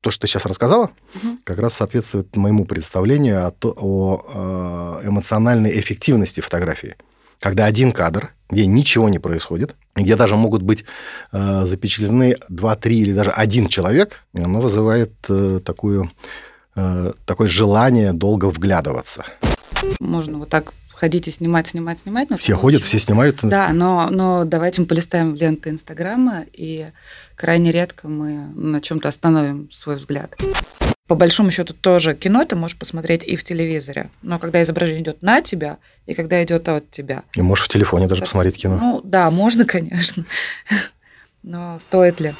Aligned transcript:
То, 0.00 0.10
что 0.10 0.22
ты 0.22 0.28
сейчас 0.28 0.46
рассказала, 0.46 0.90
угу. 1.14 1.38
как 1.44 1.58
раз 1.58 1.74
соответствует 1.74 2.36
моему 2.36 2.64
представлению 2.64 3.46
о, 3.46 3.52
о 3.64 5.00
э, 5.02 5.08
эмоциональной 5.08 5.78
эффективности 5.80 6.40
фотографии. 6.40 6.96
Когда 7.40 7.64
один 7.66 7.92
кадр, 7.92 8.32
где 8.48 8.66
ничего 8.66 9.08
не 9.08 9.18
происходит, 9.18 9.74
где 9.96 10.16
даже 10.16 10.36
могут 10.36 10.62
быть 10.62 10.84
э, 11.32 11.64
запечатлены 11.64 12.36
два, 12.48 12.76
три 12.76 13.00
или 13.00 13.12
даже 13.12 13.30
один 13.30 13.68
человек, 13.68 14.24
оно 14.34 14.60
вызывает 14.60 15.12
э, 15.28 15.60
такую, 15.64 16.08
э, 16.76 17.12
такое 17.24 17.48
желание 17.48 18.12
долго 18.12 18.46
вглядываться. 18.46 19.24
Можно 19.98 20.38
вот 20.38 20.48
так 20.48 20.74
ходить 20.98 21.28
и 21.28 21.30
снимать, 21.30 21.68
снимать, 21.68 22.00
снимать. 22.00 22.28
все 22.38 22.54
ходят, 22.54 22.82
все 22.82 22.98
снимают. 22.98 23.38
Да, 23.42 23.68
но, 23.72 24.08
но 24.10 24.44
давайте 24.44 24.80
мы 24.80 24.88
полистаем 24.88 25.36
ленты 25.36 25.70
Инстаграма, 25.70 26.44
и 26.52 26.88
крайне 27.36 27.70
редко 27.70 28.08
мы 28.08 28.48
на 28.54 28.80
чем-то 28.80 29.08
остановим 29.08 29.70
свой 29.70 29.94
взгляд. 29.94 30.36
По 31.06 31.14
большому 31.14 31.52
счету 31.52 31.72
тоже 31.72 32.14
кино 32.14 32.44
ты 32.44 32.56
можешь 32.56 32.76
посмотреть 32.76 33.24
и 33.24 33.36
в 33.36 33.44
телевизоре, 33.44 34.10
но 34.22 34.40
когда 34.40 34.60
изображение 34.60 35.02
идет 35.02 35.22
на 35.22 35.40
тебя 35.40 35.78
и 36.06 36.14
когда 36.14 36.42
идет 36.42 36.68
от 36.68 36.90
тебя. 36.90 37.22
И 37.34 37.42
можешь 37.42 37.66
в 37.66 37.68
телефоне 37.68 38.08
даже 38.08 38.20
Совсем, 38.20 38.26
посмотреть 38.26 38.56
кино. 38.60 38.76
Ну 38.76 39.00
да, 39.04 39.30
можно, 39.30 39.64
конечно, 39.64 40.24
но 41.44 41.78
стоит 41.80 42.18
ли? 42.18 42.34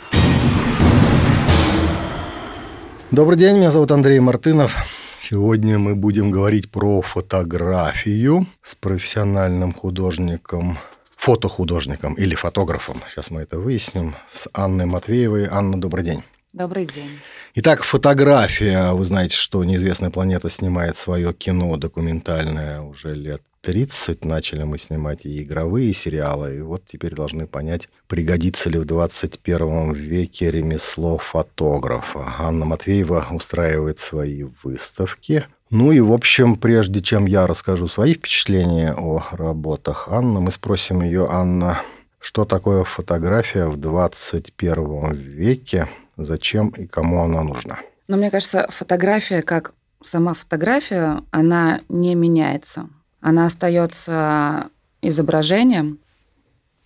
Добрый 3.12 3.39
день, 3.39 3.56
меня 3.56 3.70
зовут 3.70 3.93
Андрей 3.93 4.19
Мартынов. 4.19 4.77
Сегодня 5.21 5.79
мы 5.79 5.95
будем 5.95 6.31
говорить 6.31 6.71
про 6.71 7.03
фотографию 7.03 8.47
с 8.63 8.75
профессиональным 8.75 9.75
художником, 9.75 10.79
фотохудожником 11.17 12.15
или 12.15 12.35
фотографом. 12.35 13.03
Сейчас 13.11 13.31
мы 13.31 13.43
это 13.43 13.59
выясним. 13.59 14.15
С 14.31 14.49
Анной 14.53 14.87
Матвеевой. 14.87 15.47
Анна, 15.51 15.79
добрый 15.79 16.05
день. 16.05 16.23
Добрый 16.53 16.87
день. 16.87 17.19
Итак, 17.57 17.83
фотография. 17.83 18.93
Вы 18.93 19.05
знаете, 19.05 19.37
что 19.37 19.62
«Неизвестная 19.65 20.11
планета» 20.11 20.49
снимает 20.49 20.97
свое 20.97 21.35
кино 21.35 21.77
документальное 21.77 22.81
уже 22.81 23.14
лет 23.14 23.42
30. 23.61 24.25
Начали 24.25 24.62
мы 24.62 24.78
снимать 24.78 25.25
и 25.25 25.42
игровые 25.42 25.92
сериалы. 25.92 26.56
И 26.56 26.61
вот 26.61 26.84
теперь 26.84 27.14
должны 27.14 27.47
понять, 27.47 27.89
пригодится 28.06 28.70
ли 28.70 28.78
в 28.78 28.84
21 28.84 29.92
веке 29.92 30.51
ремесло 30.51 31.19
фотографа. 31.19 32.34
Анна 32.39 32.64
Матвеева 32.64 33.27
устраивает 33.31 33.98
свои 33.98 34.45
выставки. 34.62 35.47
Ну 35.70 35.92
и, 35.92 36.01
в 36.01 36.12
общем, 36.12 36.56
прежде 36.56 37.03
чем 37.03 37.27
я 37.27 37.47
расскажу 37.47 37.89
свои 37.89 38.14
впечатления 38.14 38.95
о 38.95 39.23
работах 39.33 40.09
Анны, 40.09 40.41
мы 40.41 40.51
спросим 40.51 41.03
ее, 41.03 41.27
Анна, 41.29 41.83
что 42.19 42.47
такое 42.47 42.84
фотография 42.84 43.67
в 43.67 43.77
21 43.77 45.12
веке, 45.14 45.89
зачем 46.17 46.69
и 46.70 46.86
кому 46.86 47.23
она 47.23 47.42
нужна? 47.42 47.81
Но 48.09 48.17
мне 48.17 48.31
кажется, 48.31 48.67
фотография, 48.70 49.42
как 49.42 49.75
сама 50.03 50.33
фотография, 50.33 51.23
она 51.31 51.81
не 51.91 52.14
меняется. 52.14 52.89
Она 53.29 53.47
остается 53.47 54.71
изображением, 55.03 55.98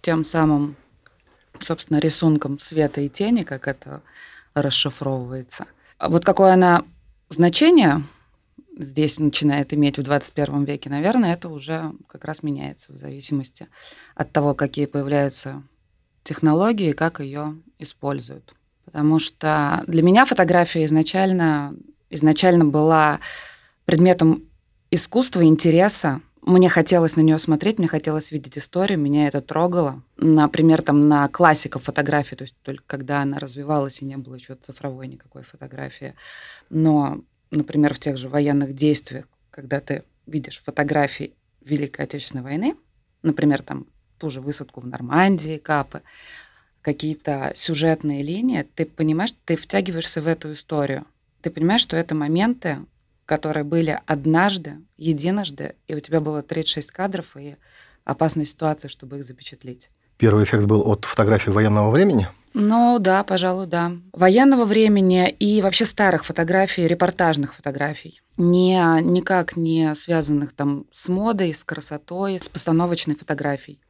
тем 0.00 0.24
самым, 0.24 0.76
собственно, 1.60 1.98
рисунком 1.98 2.58
света 2.58 3.00
и 3.00 3.08
тени, 3.08 3.42
как 3.42 3.68
это 3.68 4.02
расшифровывается. 4.54 5.66
А 5.98 6.08
вот 6.08 6.24
какое 6.24 6.54
она 6.54 6.84
значение 7.28 8.02
здесь 8.76 9.18
начинает 9.18 9.72
иметь 9.72 9.98
в 9.98 10.02
21 10.02 10.64
веке, 10.64 10.90
наверное, 10.90 11.34
это 11.34 11.48
уже 11.48 11.92
как 12.08 12.24
раз 12.24 12.42
меняется 12.42 12.92
в 12.92 12.96
зависимости 12.96 13.68
от 14.14 14.32
того, 14.32 14.54
какие 14.54 14.86
появляются 14.86 15.62
технологии 16.24 16.90
и 16.90 16.94
как 16.94 17.20
ее 17.20 17.56
используют. 17.78 18.54
Потому 18.84 19.18
что 19.18 19.84
для 19.86 20.02
меня 20.02 20.24
фотография 20.24 20.84
изначально, 20.84 21.74
изначально 22.10 22.64
была 22.64 23.20
предметом 23.84 24.48
искусства, 24.90 25.44
интереса. 25.44 26.20
Мне 26.42 26.68
хотелось 26.68 27.14
на 27.14 27.20
нее 27.20 27.38
смотреть, 27.38 27.78
мне 27.78 27.86
хотелось 27.86 28.32
видеть 28.32 28.58
историю, 28.58 28.98
меня 28.98 29.28
это 29.28 29.40
трогало. 29.40 30.02
Например, 30.16 30.82
там 30.82 31.08
на 31.08 31.28
классиков 31.28 31.84
фотографии, 31.84 32.34
то 32.34 32.42
есть 32.42 32.56
только 32.62 32.82
когда 32.84 33.22
она 33.22 33.38
развивалась 33.38 34.02
и 34.02 34.04
не 34.04 34.16
было 34.16 34.34
еще 34.34 34.56
цифровой 34.56 35.06
никакой 35.06 35.44
фотографии. 35.44 36.16
Но, 36.68 37.20
например, 37.52 37.94
в 37.94 38.00
тех 38.00 38.16
же 38.16 38.28
военных 38.28 38.74
действиях, 38.74 39.26
когда 39.52 39.78
ты 39.78 40.02
видишь 40.26 40.60
фотографии 40.60 41.32
Великой 41.60 42.06
Отечественной 42.06 42.42
войны, 42.42 42.74
например, 43.22 43.62
там 43.62 43.86
ту 44.18 44.28
же 44.28 44.40
высадку 44.40 44.80
в 44.80 44.86
Нормандии, 44.86 45.58
Капы, 45.58 46.02
какие-то 46.80 47.52
сюжетные 47.54 48.24
линии, 48.24 48.66
ты 48.74 48.84
понимаешь, 48.84 49.32
ты 49.44 49.54
втягиваешься 49.54 50.20
в 50.20 50.26
эту 50.26 50.52
историю. 50.52 51.06
Ты 51.40 51.50
понимаешь, 51.50 51.82
что 51.82 51.96
это 51.96 52.16
моменты, 52.16 52.78
которые 53.26 53.64
были 53.64 54.00
однажды, 54.06 54.78
единожды, 54.96 55.74
и 55.86 55.94
у 55.94 56.00
тебя 56.00 56.20
было 56.20 56.42
36 56.42 56.90
кадров 56.90 57.36
и 57.36 57.56
опасной 58.04 58.46
ситуации, 58.46 58.88
чтобы 58.88 59.18
их 59.18 59.24
запечатлеть. 59.24 59.90
Первый 60.18 60.44
эффект 60.44 60.64
был 60.64 60.82
от 60.88 61.04
фотографии 61.04 61.50
военного 61.50 61.90
времени? 61.90 62.28
Ну 62.54 62.98
да, 62.98 63.24
пожалуй, 63.24 63.66
да. 63.66 63.92
Военного 64.12 64.64
времени 64.64 65.30
и 65.30 65.62
вообще 65.62 65.86
старых 65.86 66.24
фотографий, 66.24 66.86
репортажных 66.86 67.54
фотографий. 67.54 68.20
Не, 68.36 69.00
никак 69.02 69.56
не 69.56 69.94
связанных 69.94 70.52
там 70.52 70.84
с 70.92 71.08
модой, 71.08 71.54
с 71.54 71.64
красотой, 71.64 72.38
с 72.38 72.48
постановочной 72.48 73.14
фотографией. 73.14 73.80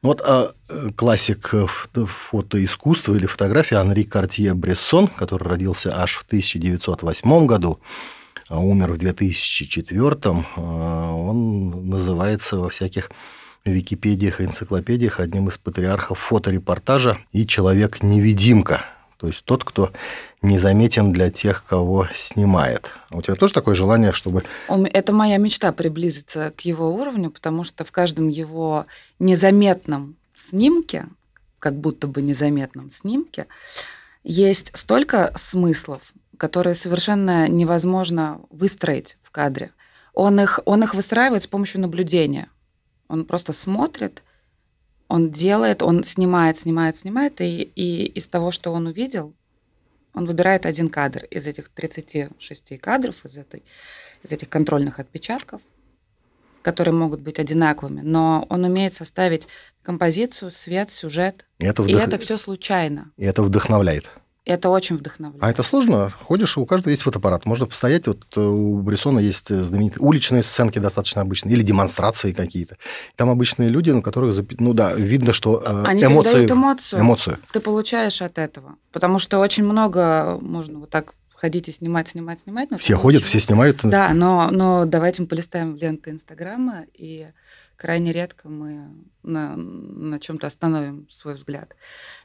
Вот 0.00 0.22
а, 0.22 0.52
классик 0.96 1.54
фотоискусства 1.94 3.14
или 3.14 3.26
фотографии 3.26 3.74
Анри 3.74 4.02
Картье-Брессон, 4.02 5.08
который 5.08 5.48
родился 5.48 5.94
аж 5.96 6.16
в 6.16 6.22
1908 6.24 7.46
году, 7.46 7.80
умер 8.50 8.92
в 8.92 8.98
2004, 8.98 10.16
а, 10.56 11.12
он 11.12 11.88
называется 11.88 12.58
во 12.58 12.68
всяких 12.68 13.10
википедиях 13.64 14.40
и 14.40 14.44
энциклопедиях 14.44 15.20
одним 15.20 15.48
из 15.48 15.58
патриархов 15.58 16.18
фоторепортажа 16.18 17.18
и 17.32 17.46
человек-невидимка. 17.46 18.84
То 19.16 19.28
есть 19.28 19.44
тот, 19.44 19.64
кто 19.64 19.90
незаметен 20.42 21.12
для 21.12 21.30
тех, 21.30 21.64
кого 21.64 22.06
снимает. 22.14 22.90
А 23.08 23.16
у 23.16 23.22
тебя 23.22 23.34
тоже 23.36 23.54
такое 23.54 23.74
желание, 23.74 24.12
чтобы... 24.12 24.44
Это 24.68 25.12
моя 25.14 25.38
мечта 25.38 25.72
приблизиться 25.72 26.52
к 26.54 26.60
его 26.62 26.94
уровню, 26.94 27.30
потому 27.30 27.64
что 27.64 27.84
в 27.84 27.92
каждом 27.92 28.28
его 28.28 28.84
незаметном 29.18 30.16
снимке, 30.36 31.06
как 31.58 31.74
будто 31.74 32.06
бы 32.06 32.20
незаметном 32.20 32.90
снимке, 32.90 33.46
есть 34.24 34.70
столько 34.76 35.32
смыслов, 35.36 36.02
которые 36.38 36.74
совершенно 36.74 37.48
невозможно 37.48 38.40
выстроить 38.50 39.16
в 39.22 39.30
кадре. 39.30 39.72
Он 40.12 40.40
их, 40.40 40.60
он 40.64 40.82
их 40.82 40.94
выстраивает 40.94 41.42
с 41.42 41.46
помощью 41.46 41.80
наблюдения. 41.80 42.48
Он 43.08 43.24
просто 43.24 43.52
смотрит, 43.52 44.22
он 45.08 45.30
делает, 45.30 45.82
он 45.82 46.04
снимает, 46.04 46.58
снимает, 46.58 46.96
снимает, 46.96 47.40
и, 47.40 47.62
и 47.62 48.06
из 48.06 48.28
того, 48.28 48.50
что 48.50 48.72
он 48.72 48.86
увидел, 48.86 49.34
он 50.14 50.26
выбирает 50.26 50.64
один 50.64 50.88
кадр 50.88 51.24
из 51.24 51.46
этих 51.46 51.68
36 51.68 52.78
кадров, 52.80 53.24
из, 53.24 53.36
этой, 53.36 53.64
из 54.22 54.32
этих 54.32 54.48
контрольных 54.48 55.00
отпечатков, 55.00 55.60
которые 56.62 56.94
могут 56.94 57.20
быть 57.20 57.38
одинаковыми, 57.38 58.00
но 58.00 58.46
он 58.48 58.64
умеет 58.64 58.94
составить 58.94 59.48
композицию, 59.82 60.50
свет, 60.50 60.90
сюжет. 60.90 61.46
И 61.58 61.64
это, 61.66 61.82
вдох... 61.82 62.00
и 62.00 62.02
это 62.02 62.18
все 62.18 62.38
случайно. 62.38 63.12
И 63.16 63.24
это 63.24 63.42
вдохновляет. 63.42 64.10
Это 64.44 64.68
очень 64.68 64.96
вдохновляет. 64.96 65.42
А 65.42 65.50
это 65.50 65.62
сложно? 65.62 66.10
Ходишь, 66.10 66.58
у 66.58 66.66
каждого 66.66 66.90
есть 66.90 67.02
фотоаппарат. 67.02 67.46
Можно 67.46 67.64
постоять, 67.64 68.06
вот 68.06 68.24
э, 68.36 68.40
у 68.40 68.78
Брессона 68.80 69.18
есть 69.18 69.48
знаменитые 69.48 70.02
уличные 70.02 70.42
сценки 70.42 70.78
достаточно 70.78 71.22
обычные, 71.22 71.54
или 71.54 71.62
демонстрации 71.62 72.32
какие-то. 72.32 72.76
Там 73.16 73.30
обычные 73.30 73.70
люди, 73.70 73.90
на 73.90 74.02
которых, 74.02 74.36
ну 74.58 74.74
да, 74.74 74.92
видно, 74.92 75.32
что 75.32 75.62
э, 75.64 75.84
Они 75.86 76.04
эмоции... 76.04 76.46
эмоцию. 76.50 77.00
Эмоцию. 77.00 77.38
Ты 77.52 77.60
получаешь 77.60 78.20
от 78.20 78.36
этого. 78.36 78.76
Потому 78.92 79.18
что 79.18 79.38
очень 79.38 79.64
много 79.64 80.38
можно 80.42 80.80
вот 80.80 80.90
так 80.90 81.14
ходить 81.44 81.68
и 81.68 81.72
снимать, 81.72 82.08
снимать, 82.08 82.40
снимать. 82.40 82.68
Все 82.78 82.96
ходят, 82.96 83.22
все 83.22 83.40
снимают. 83.40 83.80
Да, 83.82 84.14
но, 84.14 84.50
но 84.50 84.84
давайте 84.84 85.22
мы 85.22 85.28
полистаем 85.28 85.76
ленты 85.76 86.10
Инстаграма 86.10 86.84
и 86.94 87.28
крайне 87.76 88.12
редко 88.12 88.48
мы 88.48 88.90
на, 89.22 89.56
на 89.56 90.18
чем-то 90.18 90.46
остановим 90.46 91.08
свой 91.10 91.34
взгляд. 91.34 91.76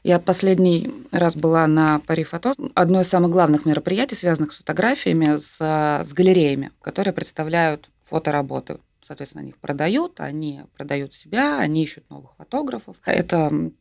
Я 0.02 0.18
последний 0.18 0.92
раз 1.10 1.36
была 1.36 1.66
на 1.66 2.00
Пари 2.00 2.24
Фото, 2.24 2.54
одно 2.74 3.00
из 3.00 3.08
самых 3.08 3.30
главных 3.30 3.66
мероприятий, 3.66 4.14
связанных 4.14 4.52
с 4.52 4.58
фотографиями, 4.58 5.36
с, 5.36 5.58
с 5.58 6.12
галереями, 6.12 6.72
которые 6.80 7.12
представляют 7.12 7.90
фотоработы. 8.02 8.80
Соответственно, 9.02 9.42
они 9.42 9.50
их 9.50 9.58
продают, 9.58 10.20
они 10.20 10.62
продают 10.76 11.14
себя, 11.14 11.58
они 11.58 11.82
ищут 11.82 12.08
новых 12.10 12.36
фотографов. 12.36 12.96
Это 13.04 13.72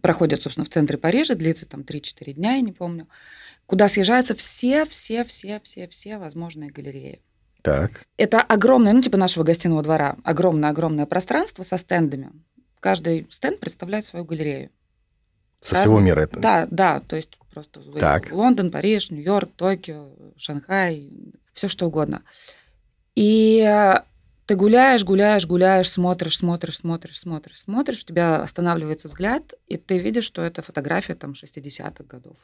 проходит, 0.00 0.42
собственно, 0.42 0.64
в 0.64 0.70
центре 0.70 0.98
Парижа, 0.98 1.34
длится 1.34 1.66
там 1.66 1.82
3-4 1.82 2.32
дня, 2.32 2.54
я 2.54 2.60
не 2.60 2.72
помню, 2.72 3.08
куда 3.66 3.88
съезжаются 3.88 4.34
все-все-все-все-все 4.34 6.18
возможные 6.18 6.70
галереи. 6.70 7.20
Так. 7.66 8.06
Это 8.16 8.40
огромное, 8.42 8.92
ну, 8.92 9.02
типа 9.02 9.16
нашего 9.16 9.42
гостиного 9.42 9.82
двора, 9.82 10.16
огромное-огромное 10.22 11.04
пространство 11.04 11.64
со 11.64 11.76
стендами. 11.76 12.30
Каждый 12.78 13.26
стенд 13.32 13.58
представляет 13.58 14.06
свою 14.06 14.24
галерею. 14.24 14.70
Со 15.60 15.74
Разные. 15.74 15.86
всего 15.86 15.98
мира 15.98 16.20
это? 16.20 16.38
Да, 16.38 16.68
да. 16.70 17.00
То 17.00 17.16
есть 17.16 17.36
просто 17.52 17.80
так. 17.98 18.30
Лондон, 18.30 18.70
Париж, 18.70 19.10
Нью-Йорк, 19.10 19.50
Токио, 19.56 20.10
Шанхай, 20.36 21.34
все 21.54 21.66
что 21.66 21.86
угодно. 21.86 22.22
И 23.16 23.68
ты 24.46 24.54
гуляешь, 24.54 25.04
гуляешь, 25.04 25.44
гуляешь, 25.44 25.90
смотришь, 25.90 26.36
смотришь, 26.36 26.76
смотришь, 26.76 27.18
смотришь, 27.18 27.60
смотришь, 27.60 28.02
у 28.04 28.06
тебя 28.06 28.42
останавливается 28.42 29.08
взгляд, 29.08 29.54
и 29.66 29.76
ты 29.76 29.98
видишь, 29.98 30.22
что 30.22 30.42
это 30.42 30.62
фотография 30.62 31.16
там 31.16 31.32
60-х 31.32 32.04
годов, 32.04 32.36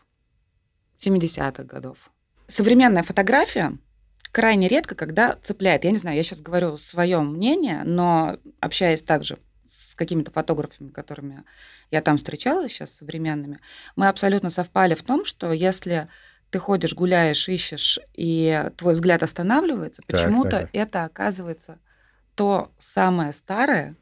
70-х 0.98 1.62
годов. 1.62 2.10
Современная 2.48 3.04
фотография 3.04 3.78
крайне 4.32 4.66
редко, 4.66 4.94
когда 4.94 5.36
цепляет. 5.42 5.84
Я 5.84 5.90
не 5.90 5.98
знаю, 5.98 6.16
я 6.16 6.22
сейчас 6.22 6.40
говорю 6.40 6.78
свое 6.78 7.20
мнение, 7.20 7.82
но 7.84 8.38
общаясь 8.60 9.02
также 9.02 9.38
с 9.66 9.94
какими-то 9.94 10.30
фотографами, 10.30 10.88
которыми 10.88 11.44
я 11.90 12.00
там 12.00 12.16
встречалась 12.16 12.72
сейчас 12.72 12.92
современными, 12.92 13.60
мы 13.94 14.08
абсолютно 14.08 14.50
совпали 14.50 14.94
в 14.94 15.02
том, 15.02 15.24
что 15.24 15.52
если 15.52 16.08
ты 16.50 16.58
ходишь, 16.58 16.94
гуляешь, 16.94 17.48
ищешь, 17.48 17.98
и 18.14 18.70
твой 18.76 18.94
взгляд 18.94 19.22
останавливается, 19.22 20.02
почему-то 20.06 20.68
это 20.72 21.04
оказывается 21.04 21.78
то 22.34 22.72
самое 22.78 23.32
старое. 23.32 23.96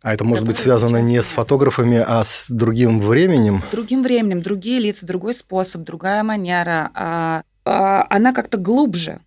А 0.00 0.14
это 0.14 0.24
может 0.24 0.46
быть 0.46 0.56
связано 0.56 0.98
не 0.98 1.20
с 1.20 1.32
фотографами, 1.32 2.02
а 2.06 2.22
с 2.24 2.46
другим 2.48 3.00
временем? 3.00 3.64
Другим 3.70 4.02
временем, 4.02 4.42
другие 4.42 4.78
лица, 4.78 5.04
другой 5.06 5.34
способ, 5.34 5.82
другая 5.82 6.22
манера. 6.22 6.90
А, 6.94 7.42
а, 7.64 8.06
она 8.08 8.32
как-то 8.32 8.58
глубже. 8.58 9.20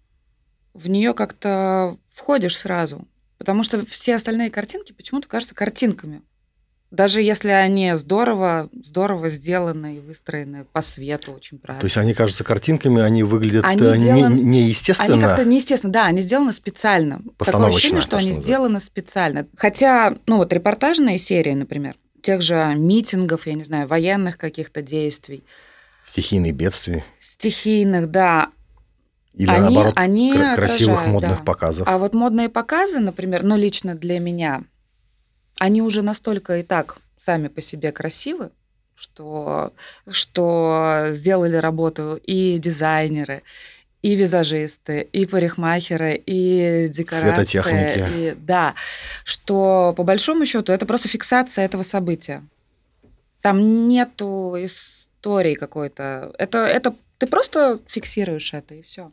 В 0.73 0.89
нее 0.89 1.13
как-то 1.13 1.97
входишь 2.09 2.57
сразу. 2.57 3.07
Потому 3.37 3.63
что 3.63 3.83
все 3.85 4.15
остальные 4.15 4.51
картинки 4.51 4.91
почему-то 4.91 5.27
кажутся 5.27 5.55
картинками. 5.55 6.21
Даже 6.91 7.21
если 7.21 7.49
они 7.49 7.95
здорово, 7.95 8.69
здорово 8.83 9.29
сделаны 9.29 9.95
и 9.95 9.99
выстроены 10.01 10.65
по 10.65 10.81
свету 10.81 11.31
очень 11.31 11.57
правильно. 11.57 11.79
То 11.79 11.85
есть 11.85 11.95
они 11.95 12.13
кажутся 12.13 12.43
картинками, 12.43 13.01
они 13.01 13.23
выглядят 13.23 13.63
они 13.63 13.81
э, 13.81 13.97
делан... 13.97 14.35
не, 14.35 14.43
неестественно? 14.43 15.13
Они 15.13 15.21
как-то 15.21 15.45
неестественно, 15.45 15.93
да, 15.93 16.05
они 16.07 16.21
сделаны 16.21 16.51
специально. 16.51 17.21
Такое 17.37 17.67
ощущение, 17.67 18.01
что 18.01 18.17
они 18.17 18.31
сделаны 18.31 18.81
специально. 18.81 19.47
Хотя, 19.55 20.17
ну 20.27 20.37
вот 20.37 20.51
репортажные 20.51 21.17
серии, 21.17 21.53
например, 21.53 21.95
тех 22.21 22.41
же 22.41 22.75
митингов, 22.75 23.47
я 23.47 23.53
не 23.53 23.63
знаю, 23.63 23.87
военных 23.87 24.37
каких-то 24.37 24.81
действий. 24.81 25.45
Стихийных 26.03 26.53
бедствий. 26.53 27.03
Стихийных, 27.21 28.11
да. 28.11 28.51
Или 29.33 29.49
они, 29.49 29.75
наоборот, 29.75 29.93
они 29.95 30.33
красивых 30.55 31.07
модных 31.07 31.37
да. 31.39 31.43
показов. 31.43 31.87
А 31.87 31.97
вот 31.97 32.13
модные 32.13 32.49
показы, 32.49 32.99
например, 32.99 33.43
ну 33.43 33.55
лично 33.55 33.95
для 33.95 34.19
меня, 34.19 34.63
они 35.57 35.81
уже 35.81 36.01
настолько 36.01 36.57
и 36.57 36.63
так 36.63 36.97
сами 37.17 37.47
по 37.47 37.61
себе 37.61 37.91
красивы, 37.91 38.51
что, 38.95 39.73
что 40.09 41.07
сделали 41.11 41.55
работу 41.55 42.19
и 42.23 42.57
дизайнеры, 42.57 43.43
и 44.01 44.15
визажисты, 44.15 45.01
и 45.01 45.25
парикмахеры, 45.25 46.15
и 46.25 46.89
декорации. 46.89 47.45
Светотехники. 47.45 48.09
И, 48.13 48.35
да, 48.35 48.73
что 49.23 49.93
по 49.95 50.03
большому 50.03 50.45
счету 50.45 50.73
это 50.73 50.85
просто 50.85 51.07
фиксация 51.07 51.65
этого 51.65 51.83
события. 51.83 52.43
Там 53.41 53.87
нету 53.87 54.55
истории 54.57 55.53
какой-то. 55.55 56.33
Это, 56.37 56.59
это 56.59 56.95
ты 57.21 57.27
просто 57.27 57.79
фиксируешь 57.87 58.53
это, 58.53 58.75
и 58.75 58.81
все. 58.81 59.11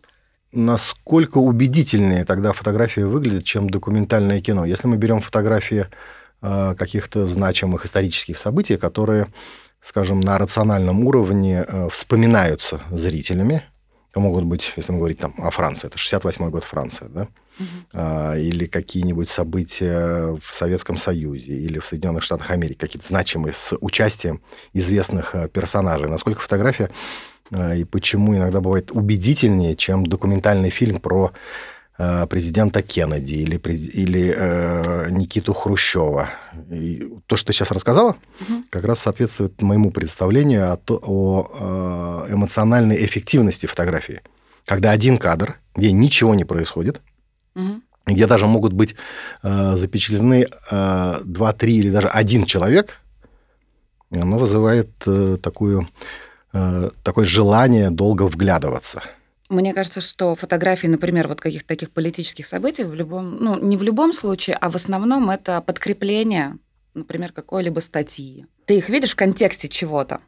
Насколько 0.50 1.38
убедительнее 1.38 2.24
тогда 2.24 2.52
фотография 2.52 3.04
выглядит, 3.04 3.44
чем 3.44 3.70
документальное 3.70 4.40
кино? 4.40 4.64
Если 4.64 4.88
мы 4.88 4.96
берем 4.96 5.20
фотографии 5.20 5.86
Э, 6.40 6.76
каких-то 6.78 7.26
значимых 7.26 7.84
исторических 7.84 8.38
событий, 8.38 8.76
которые, 8.76 9.26
скажем, 9.80 10.20
на 10.20 10.38
рациональном 10.38 11.04
уровне 11.04 11.64
э, 11.66 11.88
вспоминаются 11.90 12.80
зрителями. 12.92 13.64
Это 14.10 14.20
могут 14.20 14.44
быть, 14.44 14.72
если 14.76 14.92
мы 14.92 14.98
говорим 14.98 15.16
там, 15.16 15.34
о 15.38 15.50
Франции, 15.50 15.88
это 15.88 15.98
68 15.98 16.48
год 16.50 16.62
Франция, 16.62 17.08
да? 17.08 17.28
Угу. 17.58 18.36
Или 18.36 18.66
какие-нибудь 18.66 19.28
события 19.28 20.38
в 20.40 20.54
Советском 20.54 20.96
Союзе 20.96 21.54
или 21.54 21.80
в 21.80 21.86
Соединенных 21.86 22.22
Штатах 22.22 22.52
Америки, 22.52 22.78
какие-то 22.78 23.08
значимые 23.08 23.52
с 23.52 23.76
участием 23.80 24.40
известных 24.72 25.34
э, 25.34 25.48
персонажей. 25.48 26.08
Насколько 26.08 26.40
фотография 26.40 26.88
и 27.50 27.84
почему 27.84 28.36
иногда 28.36 28.60
бывает 28.60 28.90
убедительнее, 28.90 29.74
чем 29.74 30.06
документальный 30.06 30.70
фильм 30.70 31.00
про 31.00 31.32
Э, 32.00 32.28
президента 32.28 32.80
Кеннеди 32.80 33.34
или, 33.34 33.56
или 33.56 34.32
э, 34.36 35.10
Никиту 35.10 35.52
Хрущева. 35.52 36.28
И 36.70 37.12
то, 37.26 37.36
что 37.36 37.48
ты 37.48 37.52
сейчас 37.52 37.72
рассказала, 37.72 38.10
угу. 38.40 38.62
как 38.70 38.84
раз 38.84 39.00
соответствует 39.00 39.60
моему 39.60 39.90
представлению 39.90 40.72
о, 40.72 40.78
о 40.86 42.24
э, 42.28 42.34
эмоциональной 42.34 43.04
эффективности 43.04 43.66
фотографии. 43.66 44.20
Когда 44.64 44.92
один 44.92 45.18
кадр, 45.18 45.58
где 45.74 45.90
ничего 45.90 46.36
не 46.36 46.44
происходит, 46.44 47.00
угу. 47.56 47.80
где 48.06 48.28
даже 48.28 48.46
могут 48.46 48.74
быть 48.74 48.94
э, 49.42 49.74
запечатлены 49.74 50.46
э, 50.70 51.20
два, 51.24 51.52
три 51.52 51.78
или 51.78 51.90
даже 51.90 52.06
один 52.06 52.44
человек, 52.44 53.00
оно 54.12 54.38
вызывает 54.38 54.90
э, 55.04 55.36
такую, 55.42 55.88
э, 56.58 56.90
такое 57.02 57.24
желание 57.24 57.90
долго 57.90 58.22
вглядываться– 58.22 59.02
мне 59.48 59.72
кажется, 59.72 60.02
что 60.02 60.34
фотографии, 60.34 60.88
например, 60.88 61.26
вот 61.26 61.40
каких-то 61.40 61.68
таких 61.68 61.90
политических 61.90 62.46
событий 62.46 62.84
в 62.84 62.92
любом, 62.92 63.36
ну, 63.42 63.58
не 63.58 63.78
в 63.78 63.82
любом 63.82 64.12
случае, 64.12 64.56
а 64.56 64.68
в 64.68 64.76
основном 64.76 65.30
это 65.30 65.62
подкрепление, 65.62 66.58
например, 66.92 67.32
какой-либо 67.32 67.80
статьи. 67.80 68.46
Ты 68.66 68.76
их 68.76 68.90
видишь 68.90 69.12
в 69.12 69.16
контексте 69.16 69.68
чего-то. 69.68 70.20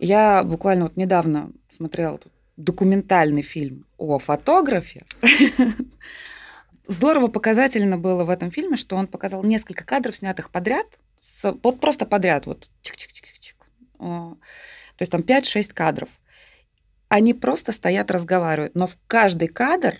Я 0.00 0.42
буквально 0.42 0.84
вот 0.84 0.96
недавно 0.96 1.52
смотрела 1.76 2.18
документальный 2.56 3.42
фильм 3.42 3.86
о 3.96 4.18
фотографе. 4.18 5.04
Здорово 6.88 7.28
показательно 7.28 7.96
было 7.96 8.24
в 8.24 8.30
этом 8.30 8.50
фильме, 8.50 8.76
что 8.76 8.96
он 8.96 9.06
показал 9.06 9.44
несколько 9.44 9.84
кадров, 9.84 10.16
снятых 10.16 10.50
подряд, 10.50 10.98
вот 11.62 11.78
просто 11.78 12.06
подряд, 12.06 12.46
вот 12.46 12.68
чик-чик-чик-чик. 12.82 14.36
То 15.02 15.04
есть 15.04 15.12
там 15.12 15.22
5-6 15.22 15.74
кадров 15.74 16.20
они 17.08 17.34
просто 17.34 17.72
стоят, 17.72 18.10
разговаривают. 18.10 18.74
Но 18.74 18.86
в 18.86 18.96
каждый 19.06 19.48
кадр 19.48 19.96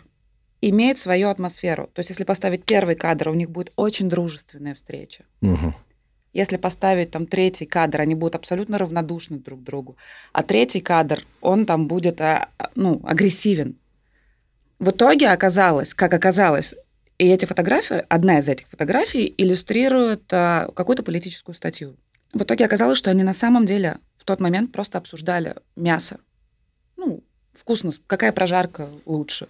имеет 0.62 0.96
свою 0.96 1.28
атмосферу. 1.28 1.90
То 1.92 2.00
есть, 2.00 2.10
если 2.10 2.24
поставить 2.24 2.64
первый 2.64 2.94
кадр, 2.94 3.28
у 3.28 3.34
них 3.34 3.50
будет 3.50 3.72
очень 3.76 4.08
дружественная 4.08 4.74
встреча. 4.74 5.24
Угу. 5.42 5.74
Если 6.32 6.56
поставить 6.56 7.10
там 7.10 7.26
третий 7.26 7.66
кадр, 7.66 8.00
они 8.00 8.14
будут 8.14 8.36
абсолютно 8.36 8.78
равнодушны 8.78 9.38
друг 9.40 9.60
к 9.60 9.62
другу. 9.64 9.98
А 10.32 10.42
третий 10.42 10.80
кадр, 10.80 11.26
он 11.40 11.66
там 11.66 11.88
будет 11.88 12.20
а, 12.20 12.48
ну, 12.74 13.02
агрессивен. 13.04 13.76
В 14.78 14.88
итоге 14.88 15.28
оказалось, 15.28 15.92
как 15.92 16.14
оказалось, 16.14 16.74
и 17.18 17.28
эти 17.28 17.44
фотографии, 17.44 18.04
одна 18.08 18.38
из 18.38 18.48
этих 18.48 18.68
фотографий 18.68 19.34
иллюстрирует 19.36 20.32
а, 20.32 20.70
какую-то 20.74 21.02
политическую 21.02 21.54
статью. 21.54 21.96
В 22.32 22.42
итоге 22.44 22.64
оказалось, 22.64 22.96
что 22.96 23.10
они 23.10 23.22
на 23.22 23.34
самом 23.34 23.66
деле 23.66 23.98
в 24.22 24.24
тот 24.24 24.40
момент 24.40 24.70
просто 24.70 24.98
обсуждали 24.98 25.56
мясо 25.74 26.18
ну, 27.04 27.22
вкусно, 27.52 27.92
какая 28.06 28.32
прожарка 28.32 28.88
лучше. 29.04 29.48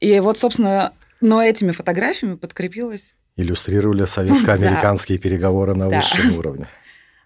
И 0.00 0.18
вот, 0.20 0.38
собственно, 0.38 0.92
но 1.20 1.42
этими 1.42 1.70
фотографиями 1.70 2.34
подкрепилась... 2.34 3.14
Иллюстрировали 3.36 4.04
советско-американские 4.04 5.18
переговоры 5.18 5.74
на 5.74 5.88
высшем 5.88 6.36
уровне. 6.36 6.68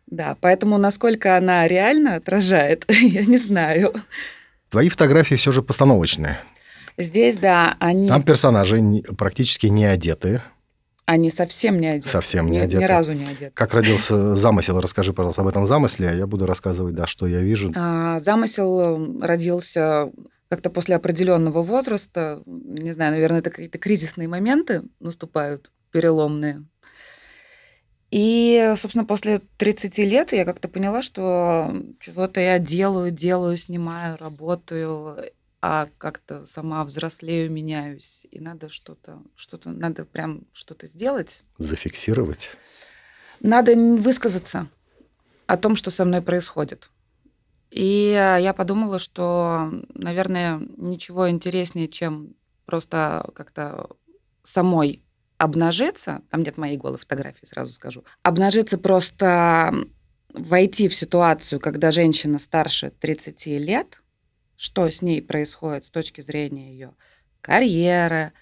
Да, 0.09 0.37
поэтому 0.41 0.79
насколько 0.79 1.37
она 1.37 1.67
реально 1.67 2.15
отражает, 2.15 2.85
я 2.89 3.25
не 3.25 3.39
знаю. 3.39 3.93
Твои 4.71 4.89
фотографии 4.89 5.35
все 5.35 5.51
же 5.51 5.63
постановочные. 5.63 6.39
Здесь, 6.97 7.39
да, 7.39 7.77
они... 7.81 8.07
Там 8.07 8.23
персонажи 8.23 8.81
практически 9.19 9.67
не 9.67 9.85
одетые. 9.85 10.45
Они 11.07 11.31
совсем 11.31 11.81
не 11.81 11.87
одеты. 11.87 12.09
Совсем 12.09 12.51
не 12.51 12.59
одеты. 12.59 12.83
Ни 12.83 12.87
разу 12.87 13.13
не 13.13 13.25
одеты. 13.25 13.53
Как 13.55 13.73
родился 13.75 14.35
замысел? 14.35 14.81
Расскажи, 14.81 15.13
пожалуйста, 15.13 15.43
об 15.43 15.49
этом 15.49 15.65
замысле, 15.65 16.09
а 16.09 16.13
я 16.13 16.27
буду 16.27 16.47
рассказывать, 16.47 16.97
да, 16.97 17.07
что 17.07 17.29
я 17.29 17.39
вижу. 17.39 17.73
А, 17.77 18.19
замысел 18.19 18.81
эм, 18.81 19.23
родился 19.23 20.11
как-то 20.49 20.69
после 20.69 20.97
определенного 20.97 21.63
возраста. 21.63 22.43
Не 22.45 22.91
знаю, 22.91 23.13
наверное, 23.13 23.39
это 23.39 23.51
какие-то 23.51 23.79
кризисные 23.79 24.27
моменты 24.27 24.83
наступают, 24.99 25.71
переломные. 25.93 26.65
И, 28.11 28.73
собственно, 28.77 29.05
после 29.05 29.41
30 29.59 29.99
лет 29.99 30.33
я 30.33 30.45
как-то 30.45 30.69
поняла, 30.69 31.03
что 31.03 31.73
чего-то 32.01 32.41
я 32.41 32.59
делаю, 32.59 33.13
делаю, 33.13 33.57
снимаю, 33.57 34.17
работаю 34.19 35.19
а 35.69 35.89
как-то 35.99 36.47
сама 36.47 36.85
взрослею, 36.85 37.51
меняюсь, 37.51 38.25
и 38.31 38.39
надо 38.39 38.69
что-то, 38.69 39.21
что-то, 39.35 39.71
надо 39.71 40.05
прям 40.05 40.47
что-то 40.53 40.87
сделать. 40.87 41.43
Зафиксировать? 41.59 42.51
Надо 43.41 43.75
высказаться 43.75 44.69
о 45.49 45.57
том, 45.57 45.75
что 45.75 45.91
со 45.91 46.05
мной 46.05 46.23
происходит. 46.23 46.89
И 47.73 48.11
я 48.13 48.55
подумала, 48.57 49.01
что, 49.01 49.73
наверное, 49.93 50.63
ничего 50.77 51.29
интереснее, 51.29 51.89
чем 51.89 52.37
просто 52.65 53.29
как-то 53.35 53.89
самой 54.45 55.03
обнажиться, 55.39 56.23
там 56.31 56.45
нет 56.45 56.59
моей 56.59 56.77
голой 56.77 56.99
фотографии, 56.99 57.45
сразу 57.45 57.73
скажу, 57.73 58.05
обнажиться 58.23 58.79
просто 58.79 59.75
войти 60.33 60.87
в 60.87 60.95
ситуацию, 60.95 61.59
когда 61.59 61.91
женщина 61.91 62.39
старше 62.39 62.91
30 62.91 63.47
лет, 63.47 64.01
что 64.57 64.89
с 64.89 65.03
ней 65.03 65.23
происходит 65.23 65.85
с 65.85 65.91
точки 65.91 66.21
зрения 66.21 66.73
ее 66.73 66.95
карьеры, 67.41 68.33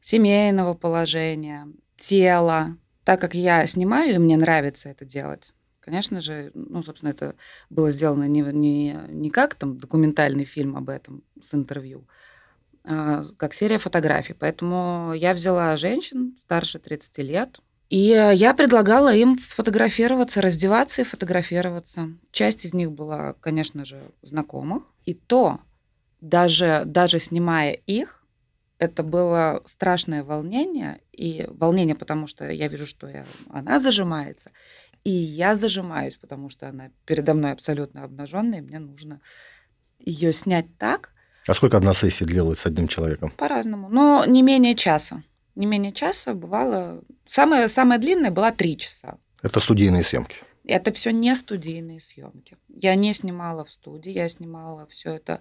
семейного 0.00 0.74
положения, 0.74 1.68
тела. 1.96 2.76
Так 3.04 3.20
как 3.20 3.34
я 3.34 3.66
снимаю, 3.66 4.14
и 4.14 4.18
мне 4.18 4.36
нравится 4.36 4.88
это 4.88 5.04
делать, 5.04 5.52
конечно 5.84 6.20
же, 6.20 6.50
ну, 6.54 6.82
собственно, 6.82 7.10
это 7.10 7.34
было 7.68 7.90
сделано 7.90 8.26
не, 8.26 8.40
не, 8.40 8.98
не 9.08 9.30
как 9.30 9.54
там 9.54 9.76
документальный 9.76 10.46
фильм 10.46 10.76
об 10.76 10.88
этом 10.88 11.22
с 11.42 11.54
интервью, 11.54 12.06
а 12.84 13.24
как 13.36 13.52
серия 13.54 13.78
фотографий. 13.78 14.34
Поэтому 14.34 15.12
я 15.14 15.34
взяла 15.34 15.76
женщин 15.76 16.34
старше 16.38 16.78
30 16.78 17.18
лет, 17.18 17.60
и 17.90 17.98
я 18.34 18.54
предлагала 18.54 19.14
им 19.14 19.36
фотографироваться, 19.36 20.40
раздеваться 20.40 21.02
и 21.02 21.04
фотографироваться. 21.04 22.08
Часть 22.32 22.64
из 22.64 22.72
них 22.72 22.92
была, 22.92 23.34
конечно 23.34 23.84
же, 23.84 24.00
знакомых. 24.22 24.84
И 25.06 25.14
то, 25.14 25.60
даже, 26.20 26.82
даже 26.86 27.18
снимая 27.18 27.72
их, 27.72 28.24
это 28.78 29.02
было 29.02 29.62
страшное 29.66 30.24
волнение, 30.24 31.00
и 31.12 31.46
волнение, 31.48 31.94
потому 31.94 32.26
что 32.26 32.48
я 32.50 32.68
вижу, 32.68 32.86
что 32.86 33.08
я, 33.08 33.26
она 33.50 33.78
зажимается, 33.78 34.50
и 35.04 35.10
я 35.10 35.54
зажимаюсь, 35.54 36.16
потому 36.16 36.48
что 36.48 36.68
она 36.68 36.90
передо 37.04 37.34
мной 37.34 37.52
абсолютно 37.52 38.04
обнаженная, 38.04 38.58
и 38.58 38.62
мне 38.62 38.78
нужно 38.78 39.20
ее 39.98 40.32
снять 40.32 40.66
так. 40.78 41.10
А 41.46 41.54
сколько 41.54 41.76
одна 41.76 41.92
сессия 41.92 42.24
длилась 42.24 42.60
с 42.60 42.66
одним 42.66 42.88
человеком? 42.88 43.30
По-разному, 43.36 43.88
но 43.88 44.24
не 44.26 44.42
менее 44.42 44.74
часа. 44.74 45.22
Не 45.54 45.66
менее 45.66 45.92
часа 45.92 46.34
бывало... 46.34 47.04
Самая, 47.28 47.68
самая 47.68 47.98
длинная 47.98 48.30
была 48.30 48.50
три 48.50 48.76
часа. 48.76 49.18
Это 49.42 49.60
студийные 49.60 50.04
съемки? 50.04 50.38
Это 50.66 50.92
все 50.92 51.12
не 51.12 51.34
студийные 51.34 52.00
съемки. 52.00 52.56
Я 52.68 52.94
не 52.94 53.12
снимала 53.12 53.64
в 53.64 53.70
студии, 53.70 54.12
я 54.12 54.28
снимала 54.28 54.86
все 54.86 55.14
это 55.14 55.40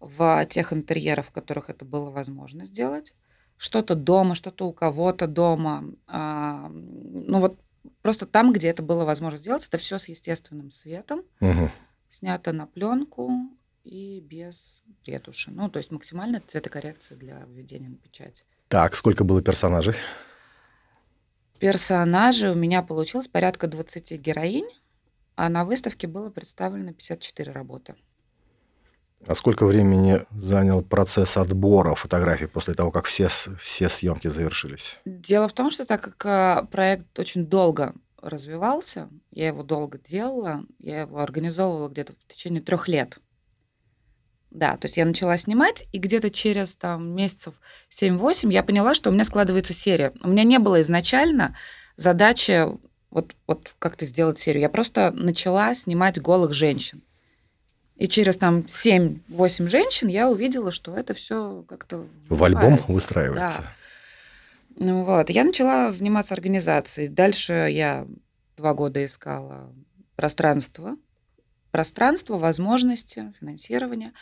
в 0.00 0.44
тех 0.46 0.72
интерьерах, 0.72 1.26
в 1.26 1.30
которых 1.30 1.70
это 1.70 1.84
было 1.84 2.10
возможно 2.10 2.66
сделать. 2.66 3.14
Что-то 3.56 3.94
дома, 3.94 4.34
что-то 4.34 4.66
у 4.66 4.72
кого-то 4.72 5.26
дома. 5.26 5.84
А, 6.06 6.68
ну 6.70 7.40
вот 7.40 7.58
просто 8.02 8.26
там, 8.26 8.52
где 8.52 8.68
это 8.68 8.82
было 8.82 9.04
возможно 9.04 9.38
сделать, 9.38 9.66
это 9.66 9.78
все 9.78 9.98
с 9.98 10.08
естественным 10.08 10.70
светом, 10.70 11.22
угу. 11.40 11.70
снято 12.08 12.52
на 12.52 12.66
пленку 12.66 13.30
и 13.84 14.20
без 14.20 14.82
ретуши. 15.04 15.50
Ну, 15.50 15.68
то 15.68 15.78
есть 15.78 15.90
максимальная 15.90 16.42
цветокоррекция 16.46 17.16
для 17.16 17.44
введения 17.48 17.88
на 17.88 17.96
печать. 17.96 18.44
Так, 18.68 18.94
сколько 18.94 19.24
было 19.24 19.42
персонажей? 19.42 19.94
Персонажей 21.58 22.50
у 22.50 22.54
меня 22.54 22.82
получилось 22.82 23.28
порядка 23.28 23.66
20 23.66 24.12
героинь, 24.20 24.68
а 25.34 25.48
на 25.48 25.64
выставке 25.64 26.06
было 26.06 26.30
представлено 26.30 26.92
54 26.92 27.52
работы. 27.52 27.94
А 29.26 29.34
сколько 29.34 29.66
времени 29.66 30.20
занял 30.30 30.82
процесс 30.82 31.36
отбора 31.36 31.94
фотографий 31.94 32.46
после 32.46 32.74
того, 32.74 32.92
как 32.92 33.06
все, 33.06 33.28
все 33.60 33.88
съемки 33.88 34.28
завершились? 34.28 34.98
Дело 35.04 35.48
в 35.48 35.52
том, 35.52 35.70
что 35.70 35.84
так 35.84 36.00
как 36.00 36.26
а, 36.26 36.62
проект 36.70 37.18
очень 37.18 37.46
долго 37.46 37.94
развивался, 38.22 39.08
я 39.32 39.48
его 39.48 39.64
долго 39.64 39.98
делала, 39.98 40.62
я 40.78 41.02
его 41.02 41.18
организовывала 41.18 41.88
где-то 41.88 42.12
в 42.12 42.32
течение 42.32 42.62
трех 42.62 42.86
лет. 42.86 43.18
Да, 44.50 44.76
то 44.76 44.86
есть 44.86 44.96
я 44.96 45.04
начала 45.04 45.36
снимать, 45.36 45.86
и 45.92 45.98
где-то 45.98 46.30
через 46.30 46.74
там, 46.74 47.14
месяцев 47.14 47.54
7-8 47.90 48.50
я 48.50 48.62
поняла, 48.62 48.94
что 48.94 49.10
у 49.10 49.12
меня 49.12 49.24
складывается 49.24 49.74
серия. 49.74 50.12
У 50.22 50.28
меня 50.28 50.42
не 50.42 50.58
было 50.58 50.80
изначально 50.80 51.56
задачи 51.96 52.66
вот, 53.10 53.34
вот 53.46 53.74
как-то 53.78 54.06
сделать 54.06 54.38
серию. 54.38 54.62
Я 54.62 54.68
просто 54.70 55.10
начала 55.10 55.74
снимать 55.74 56.20
голых 56.20 56.54
женщин. 56.54 57.02
И 57.96 58.06
через 58.06 58.38
там 58.38 58.60
7-8 58.60 59.66
женщин 59.66 60.08
я 60.08 60.28
увидела, 60.28 60.70
что 60.70 60.96
это 60.96 61.14
все 61.14 61.64
как-то... 61.68 62.06
В 62.28 62.44
альбом 62.44 62.80
выстраивается. 62.86 63.62
Да. 63.62 63.72
Ну 64.76 65.02
вот, 65.02 65.28
я 65.30 65.42
начала 65.42 65.90
заниматься 65.90 66.34
организацией. 66.34 67.08
Дальше 67.08 67.68
я 67.70 68.06
два 68.56 68.74
года 68.74 69.04
искала 69.04 69.72
пространство, 70.14 70.96
пространство, 71.70 72.38
возможности, 72.38 73.32
финансирование. 73.38 74.12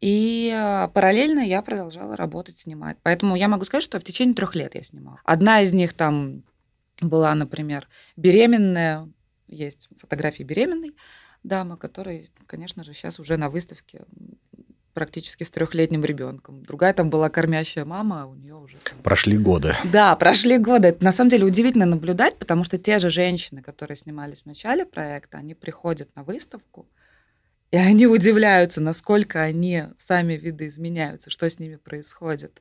И 0.00 0.52
а, 0.54 0.88
параллельно 0.88 1.40
я 1.40 1.62
продолжала 1.62 2.16
работать, 2.16 2.58
снимать. 2.58 2.98
Поэтому 3.02 3.36
я 3.36 3.48
могу 3.48 3.64
сказать, 3.64 3.84
что 3.84 3.98
в 3.98 4.04
течение 4.04 4.34
трех 4.34 4.54
лет 4.54 4.74
я 4.74 4.82
снимала. 4.82 5.20
Одна 5.24 5.62
из 5.62 5.72
них 5.72 5.92
там 5.92 6.42
была, 7.00 7.34
например, 7.34 7.88
беременная, 8.16 9.08
есть 9.46 9.88
фотографии 9.98 10.42
беременной, 10.42 10.96
дама, 11.42 11.76
которая, 11.76 12.24
конечно 12.46 12.84
же, 12.84 12.94
сейчас 12.94 13.20
уже 13.20 13.36
на 13.36 13.48
выставке 13.48 14.02
практически 14.92 15.44
с 15.44 15.50
трехлетним 15.50 16.04
ребенком. 16.04 16.62
Другая 16.62 16.92
там 16.92 17.10
была 17.10 17.28
кормящая 17.28 17.84
мама, 17.84 18.22
а 18.22 18.26
у 18.26 18.34
нее 18.34 18.54
уже... 18.54 18.76
Там... 18.78 18.98
Прошли 19.02 19.38
годы. 19.38 19.74
Да, 19.92 20.14
прошли 20.16 20.58
годы. 20.58 20.88
Это 20.88 21.04
на 21.04 21.12
самом 21.12 21.30
деле 21.30 21.44
удивительно 21.44 21.86
наблюдать, 21.86 22.38
потому 22.38 22.64
что 22.64 22.78
те 22.78 22.98
же 22.98 23.10
женщины, 23.10 23.62
которые 23.62 23.96
снимались 23.96 24.42
в 24.42 24.46
начале 24.46 24.86
проекта, 24.86 25.38
они 25.38 25.54
приходят 25.54 26.14
на 26.14 26.22
выставку, 26.22 26.88
и 27.70 27.76
они 27.76 28.06
удивляются, 28.06 28.80
насколько 28.80 29.42
они 29.42 29.84
сами 29.96 30.34
видоизменяются, 30.34 31.30
что 31.30 31.48
с 31.48 31.58
ними 31.58 31.76
происходит. 31.76 32.60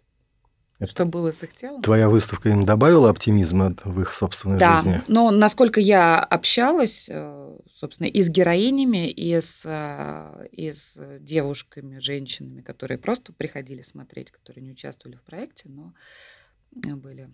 Это 0.82 0.90
что 0.90 1.06
было 1.06 1.32
с 1.32 1.44
их 1.44 1.54
телом? 1.54 1.84
Твоя 1.84 2.10
выставка 2.10 2.50
им 2.50 2.66
добавила 2.66 3.12
оптимизма 3.12 3.76
в 3.86 4.02
их 4.02 4.16
собственной 4.16 4.58
да, 4.58 4.78
жизни? 4.78 4.94
Да, 4.94 5.04
но 5.08 5.30
насколько 5.30 5.80
я 5.80 6.20
общалась, 6.20 7.08
э, 7.08 7.58
собственно, 7.72 8.08
и 8.08 8.20
с 8.20 8.30
героинями, 8.30 9.08
и 9.08 9.40
с, 9.40 9.62
э, 9.64 10.48
и 10.52 10.72
с 10.72 10.98
девушками, 11.20 12.00
женщинами, 12.00 12.62
которые 12.62 12.98
просто 12.98 13.32
приходили 13.32 13.84
смотреть, 13.84 14.32
которые 14.32 14.64
не 14.64 14.72
участвовали 14.72 15.18
в 15.18 15.22
проекте, 15.22 15.70
но 15.70 15.94
э, 16.84 16.96
были. 16.96 17.30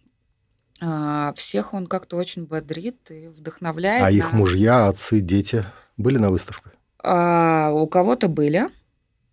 А, 0.82 1.32
всех 1.38 1.74
он 1.74 1.88
как-то 1.88 2.18
очень 2.18 2.46
бодрит 2.46 3.10
и 3.12 3.30
вдохновляет. 3.30 4.04
А 4.04 4.08
на... 4.08 4.10
их 4.10 4.34
мужья, 4.34 4.90
отцы, 4.90 5.22
дети 5.22 5.64
были 5.96 6.18
на 6.18 6.32
выставках? 6.32 6.76
А, 7.02 7.72
у 7.72 7.88
кого-то 7.88 8.28
были, 8.28 8.68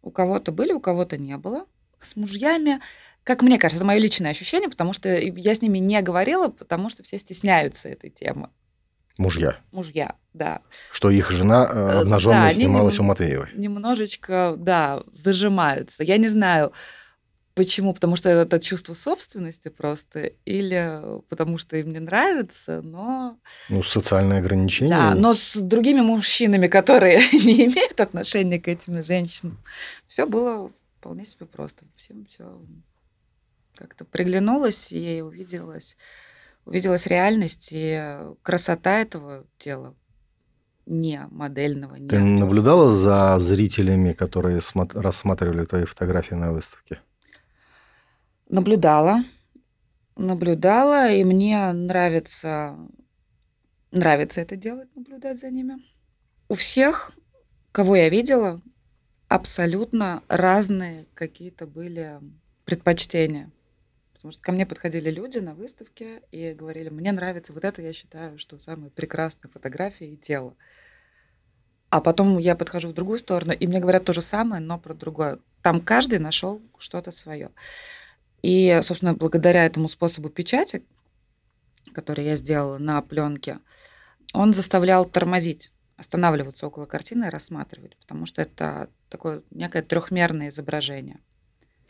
у 0.03 0.13
кого-то 0.13 0.53
были, 0.53 0.73
у 0.73 0.79
кого-то 0.79 1.19
не 1.19 1.37
было. 1.37 1.67
С 2.01 2.15
мужьями 2.15 2.81
как 3.25 3.43
мне 3.43 3.59
кажется, 3.59 3.79
это 3.79 3.87
мое 3.87 3.99
личное 3.99 4.31
ощущение, 4.31 4.69
потому 4.69 4.93
что 4.93 5.09
я 5.09 5.55
с 5.55 5.63
ними 5.63 5.79
не 5.79 6.01
говорила, 6.03 6.49
потому 6.49 6.91
что 6.91 7.03
все 7.03 7.19
стесняются 7.19 7.89
этой 7.89 8.11
темы. 8.11 8.51
Мужья. 9.17 9.57
Мужья, 9.73 10.17
да. 10.35 10.61
Что 10.93 11.09
их 11.09 11.31
жена 11.31 11.69
э, 11.71 11.77
э, 11.77 12.01
обнаженная 12.01 12.47
да, 12.47 12.53
снималась 12.53 12.95
нем, 12.95 13.07
у 13.07 13.09
Матвеевой. 13.09 13.49
Немножечко, 13.55 14.57
да, 14.59 15.03
зажимаются. 15.13 16.03
Я 16.03 16.17
не 16.19 16.27
знаю, 16.27 16.73
почему, 17.55 17.95
потому 17.95 18.17
что 18.17 18.29
это 18.29 18.59
чувство 18.59 18.93
собственности 18.93 19.69
просто, 19.69 20.33
или 20.45 21.01
потому 21.29 21.59
что 21.59 21.77
им 21.77 21.93
не 21.93 22.01
нравится, 22.01 22.83
но... 22.83 23.39
Ну, 23.69 23.83
социальные 23.85 24.41
ограничения. 24.41 24.91
Да, 24.91 25.15
но 25.15 25.33
с 25.33 25.55
другими 25.55 26.01
мужчинами, 26.01 26.67
которые 26.67 27.19
не 27.33 27.67
имеют 27.67 28.01
отношения 28.01 28.59
к 28.61 28.67
этим 28.67 29.03
женщинам, 29.05 29.63
все 30.09 30.27
было 30.27 30.73
вполне 30.99 31.25
себе 31.25 31.47
просто. 31.47 31.85
Всем 31.97 32.27
все 32.27 32.61
как-то 33.77 34.05
приглянулась 34.05 34.93
и 34.93 35.23
увиделась, 35.23 35.97
увиделась 36.65 37.07
реальность 37.07 37.71
и 37.73 38.19
красота 38.43 39.01
этого 39.01 39.47
тела 39.59 39.95
не 40.87 41.27
модельного. 41.31 41.95
Не 41.97 42.09
Ты 42.09 42.17
актерского. 42.17 42.39
наблюдала 42.41 42.91
за 42.91 43.39
зрителями, 43.39 44.13
которые 44.13 44.61
рассматривали 44.95 45.65
твои 45.65 45.85
фотографии 45.85 46.35
на 46.35 46.53
выставке? 46.53 47.01
Наблюдала. 48.49 49.25
Наблюдала, 50.17 51.11
и 51.11 51.25
мне 51.25 51.73
нравится, 51.73 52.77
нравится 53.91 54.41
это 54.43 54.57
делать, 54.57 54.95
наблюдать 54.95 55.41
за 55.41 55.51
ними. 55.51 55.77
У 56.49 56.55
всех, 56.55 57.13
кого 57.73 57.97
я 57.97 58.09
видела, 58.09 58.61
абсолютно 59.29 60.23
разные 60.29 61.07
какие-то 61.15 61.67
были 61.67 62.21
предпочтения. 62.65 63.51
Потому 64.25 64.33
что 64.33 64.43
ко 64.43 64.53
мне 64.53 64.65
подходили 64.65 65.11
люди 65.11 65.37
на 65.37 65.55
выставке 65.55 66.23
и 66.31 66.55
говорили, 66.55 66.89
мне 66.89 67.13
нравится 67.13 67.53
вот 67.53 67.63
это, 67.63 67.83
я 67.83 67.93
считаю, 67.93 68.39
что 68.39 68.59
самая 68.59 68.89
прекрасная 68.89 69.51
фотография 69.53 70.15
и 70.15 70.17
тело. 70.17 70.57
А 71.91 72.01
потом 72.01 72.39
я 72.39 72.57
подхожу 72.57 72.89
в 72.89 72.95
другую 72.95 73.19
сторону, 73.19 73.53
и 73.53 73.67
мне 73.67 73.81
говорят 73.81 74.07
то 74.07 74.15
же 74.15 74.23
самое, 74.23 74.63
но 74.63 74.79
про 74.79 74.95
другое. 74.95 75.41
Там 75.61 75.83
каждый 75.83 76.21
нашел 76.21 76.63
что-то 76.79 77.11
свое. 77.11 77.51
И, 78.41 78.81
собственно, 78.83 79.13
благодаря 79.13 79.67
этому 79.67 79.91
способу 79.91 80.31
печати, 80.31 80.83
который 81.93 82.25
я 82.25 82.37
сделала 82.37 82.79
на 82.79 83.03
пленке, 83.03 83.59
он 84.33 84.55
заставлял 84.55 85.05
тормозить, 85.05 85.71
останавливаться 85.99 86.67
около 86.67 86.87
картины 86.87 87.27
и 87.27 87.29
рассматривать, 87.29 87.99
потому 87.99 88.25
что 88.25 88.41
это 88.41 88.89
такое 89.11 89.43
некое 89.51 89.83
трехмерное 89.83 90.49
изображение. 90.49 91.21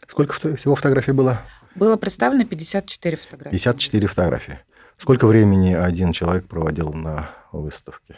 Сколько 0.07 0.35
всего 0.57 0.75
фотографий 0.75 1.13
было? 1.13 1.41
Было 1.75 1.97
представлено 1.97 2.45
54 2.45 3.17
фотографии. 3.17 3.53
54 3.57 4.07
фотографии. 4.07 4.59
Сколько 4.99 5.27
времени 5.27 5.75
один 5.75 6.13
человек 6.13 6.47
проводил 6.47 6.93
на 6.93 7.31
выставке? 7.53 8.17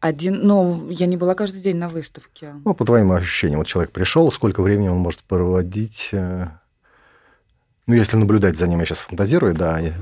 Один, 0.00 0.40
ну, 0.46 0.88
я 0.90 1.06
не 1.06 1.16
была 1.16 1.34
каждый 1.34 1.60
день 1.60 1.76
на 1.76 1.88
выставке. 1.88 2.54
Ну, 2.64 2.74
по 2.74 2.84
твоим 2.84 3.12
ощущениям, 3.12 3.58
вот 3.60 3.66
человек 3.66 3.90
пришел, 3.92 4.30
сколько 4.32 4.62
времени 4.62 4.88
он 4.88 4.98
может 4.98 5.20
проводить? 5.24 6.10
э, 6.12 6.46
Ну, 7.86 7.94
если 7.94 8.16
наблюдать 8.16 8.56
за 8.56 8.66
ним, 8.66 8.80
я 8.80 8.86
сейчас 8.86 9.00
фантазирую, 9.00 9.54
да. 9.54 9.78
я- 9.78 9.92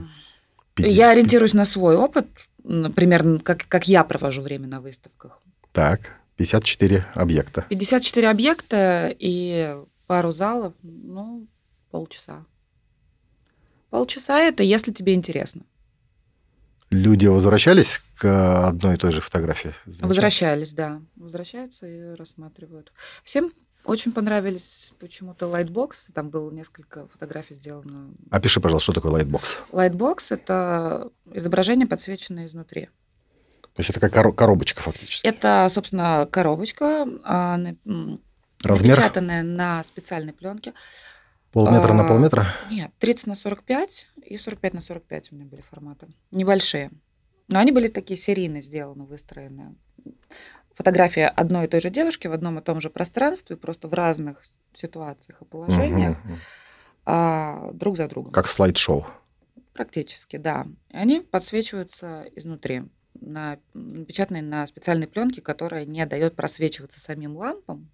пяти- 0.75 0.89
Я 0.91 1.11
ориентируюсь 1.11 1.55
на 1.55 1.65
свой 1.65 1.97
опыт, 1.97 2.27
примерно 2.63 3.39
как, 3.41 3.67
как 3.69 3.89
я 3.89 4.05
провожу 4.05 4.43
время 4.43 4.69
на 4.69 4.81
выставках. 4.81 5.41
Так, 5.73 6.01
54 6.37 7.07
объекта. 7.15 7.65
54 7.69 8.29
объекта 8.31 9.13
и 9.19 9.77
пару 10.13 10.31
залов, 10.31 10.75
ну, 10.83 11.47
полчаса. 11.91 12.45
Полчаса 13.89 14.41
это, 14.41 14.63
если 14.63 14.93
тебе 14.93 15.15
интересно. 15.15 15.63
Люди 16.91 17.25
возвращались 17.29 18.03
к 18.19 18.67
одной 18.69 18.97
и 18.97 18.99
той 18.99 19.11
же 19.11 19.23
фотографии? 19.23 19.73
Возвращались, 19.87 20.75
да. 20.75 21.01
Возвращаются 21.17 21.87
и 21.87 22.15
рассматривают. 22.15 22.93
Всем 23.25 23.55
очень 23.87 24.13
понравились 24.13 24.93
почему-то 25.01 25.47
лайтбоксы. 25.47 26.13
Там 26.13 26.29
было 26.29 26.51
несколько 26.51 27.07
фотографий 27.09 27.55
сделано. 27.55 28.13
Опиши, 28.31 28.61
пожалуйста, 28.61 28.93
что 28.93 29.01
такое 29.01 29.13
лайтбокс. 29.13 29.61
Лайтбокс– 29.73 30.31
это 30.31 31.11
изображение, 31.33 31.87
подсвеченное 31.87 32.45
изнутри. 32.45 32.91
То 33.63 33.81
есть 33.81 33.89
это 33.89 33.99
как 33.99 34.15
коро- 34.15 34.35
коробочка 34.35 34.83
фактически. 34.83 35.27
Это, 35.27 35.67
собственно, 35.71 36.29
коробочка, 36.31 37.09
а, 37.25 37.59
Размер 38.63 38.97
напечатанная 38.97 39.43
на 39.43 39.83
специальной 39.85 40.33
пленке. 40.33 40.73
полметра 41.53 41.93
на 41.93 42.05
а, 42.05 42.09
полметра? 42.09 42.47
Нет, 42.71 42.93
30 42.99 43.27
на 43.27 43.35
45 43.35 44.09
и 44.25 44.37
45 44.37 44.75
на 44.75 44.81
45 44.81 45.33
у 45.33 45.35
меня 45.35 45.47
были 45.47 45.63
форматы. 45.63 46.09
Небольшие. 46.31 46.91
Но 47.49 47.59
они 47.59 47.73
были 47.73 47.89
такие 47.89 48.17
серийно 48.17 48.63
сделаны, 48.63 49.05
выстроены. 49.05 49.75
Фотография 50.75 51.27
одной 51.27 51.67
и 51.67 51.69
той 51.69 51.81
же 51.81 51.91
девушки 51.91 52.27
в 52.27 52.33
одном 52.33 52.59
и 52.59 52.63
том 52.63 52.81
же 52.81 52.89
пространстве, 52.89 53.57
просто 53.57 53.89
в 53.89 53.95
разных 53.95 54.43
ситуациях 54.75 55.43
и 55.43 55.45
положениях, 55.45 56.19
а, 57.05 57.71
друг 57.73 57.97
за 57.97 58.09
другом. 58.09 58.33
Как 58.33 58.49
слайд-шоу. 58.49 59.07
Практически, 59.75 60.37
да. 60.37 60.67
И 60.91 60.97
они 60.97 61.21
подсвечиваются 61.21 62.27
изнутри, 62.37 62.85
на, 63.21 63.59
напечатанные 63.75 64.43
на 64.43 64.67
специальной 64.67 65.07
пленке, 65.07 65.41
которая 65.41 65.85
не 65.85 66.05
дает 66.07 66.37
просвечиваться 66.37 67.01
самим 67.01 67.37
лампам. 67.37 67.91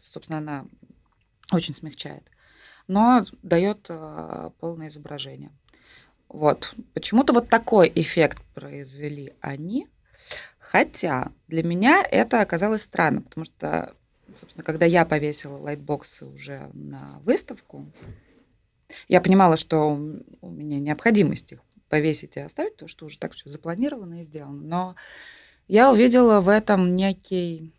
Собственно, 0.00 0.38
она 0.38 0.66
очень 1.52 1.74
смягчает, 1.74 2.24
но 2.86 3.24
дает 3.42 3.86
а, 3.88 4.50
полное 4.60 4.88
изображение. 4.88 5.50
Вот. 6.28 6.74
Почему-то 6.94 7.32
вот 7.32 7.48
такой 7.48 7.92
эффект 7.94 8.42
произвели 8.54 9.34
они. 9.40 9.86
Хотя 10.58 11.32
для 11.48 11.62
меня 11.62 12.02
это 12.02 12.40
оказалось 12.40 12.82
странно, 12.82 13.20
потому 13.20 13.44
что, 13.44 13.94
собственно, 14.34 14.64
когда 14.64 14.86
я 14.86 15.04
повесила 15.04 15.58
лайтбоксы 15.58 16.24
уже 16.24 16.70
на 16.72 17.18
выставку, 17.24 17.92
я 19.08 19.20
понимала, 19.20 19.58
что 19.58 19.90
у 20.40 20.50
меня 20.50 20.80
необходимость 20.80 21.52
их 21.52 21.60
повесить 21.90 22.36
и 22.36 22.40
оставить, 22.40 22.72
потому 22.72 22.88
что 22.88 23.04
уже 23.04 23.18
так 23.18 23.32
все 23.32 23.50
запланировано 23.50 24.20
и 24.20 24.24
сделано. 24.24 24.62
Но 24.62 24.96
я 25.68 25.92
увидела 25.92 26.40
в 26.40 26.48
этом 26.48 26.96
некий, 26.96 27.74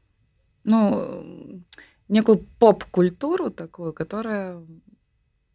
ну, 0.64 1.64
некую 2.08 2.38
поп-культуру 2.60 3.50
такую, 3.50 3.94
которая, 3.94 4.62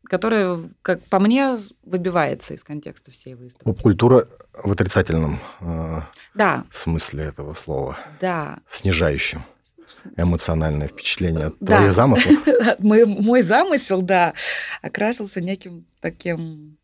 которая, 0.04 0.60
как 0.82 1.02
по 1.04 1.18
мне, 1.18 1.58
выбивается 1.82 2.54
из 2.54 2.64
контекста 2.64 3.10
всей 3.10 3.34
выставки. 3.34 3.64
Поп-культура 3.64 4.26
в 4.54 4.70
отрицательном 4.70 5.40
э, 5.60 6.00
Да, 6.34 6.64
смысле 6.70 7.24
этого 7.24 7.54
слова, 7.54 7.96
да. 8.20 8.60
снижающем 8.70 9.44
эмоциональное 10.16 10.88
впечатление. 10.88 11.52
Да. 11.60 11.78
Твои 11.78 11.90
замыслы? 11.90 12.36
мой, 12.78 13.04
мой 13.04 13.42
замысел, 13.42 14.02
да, 14.02 14.34
окрасился 14.82 15.40
неким 15.40 15.86
таким, 16.00 16.78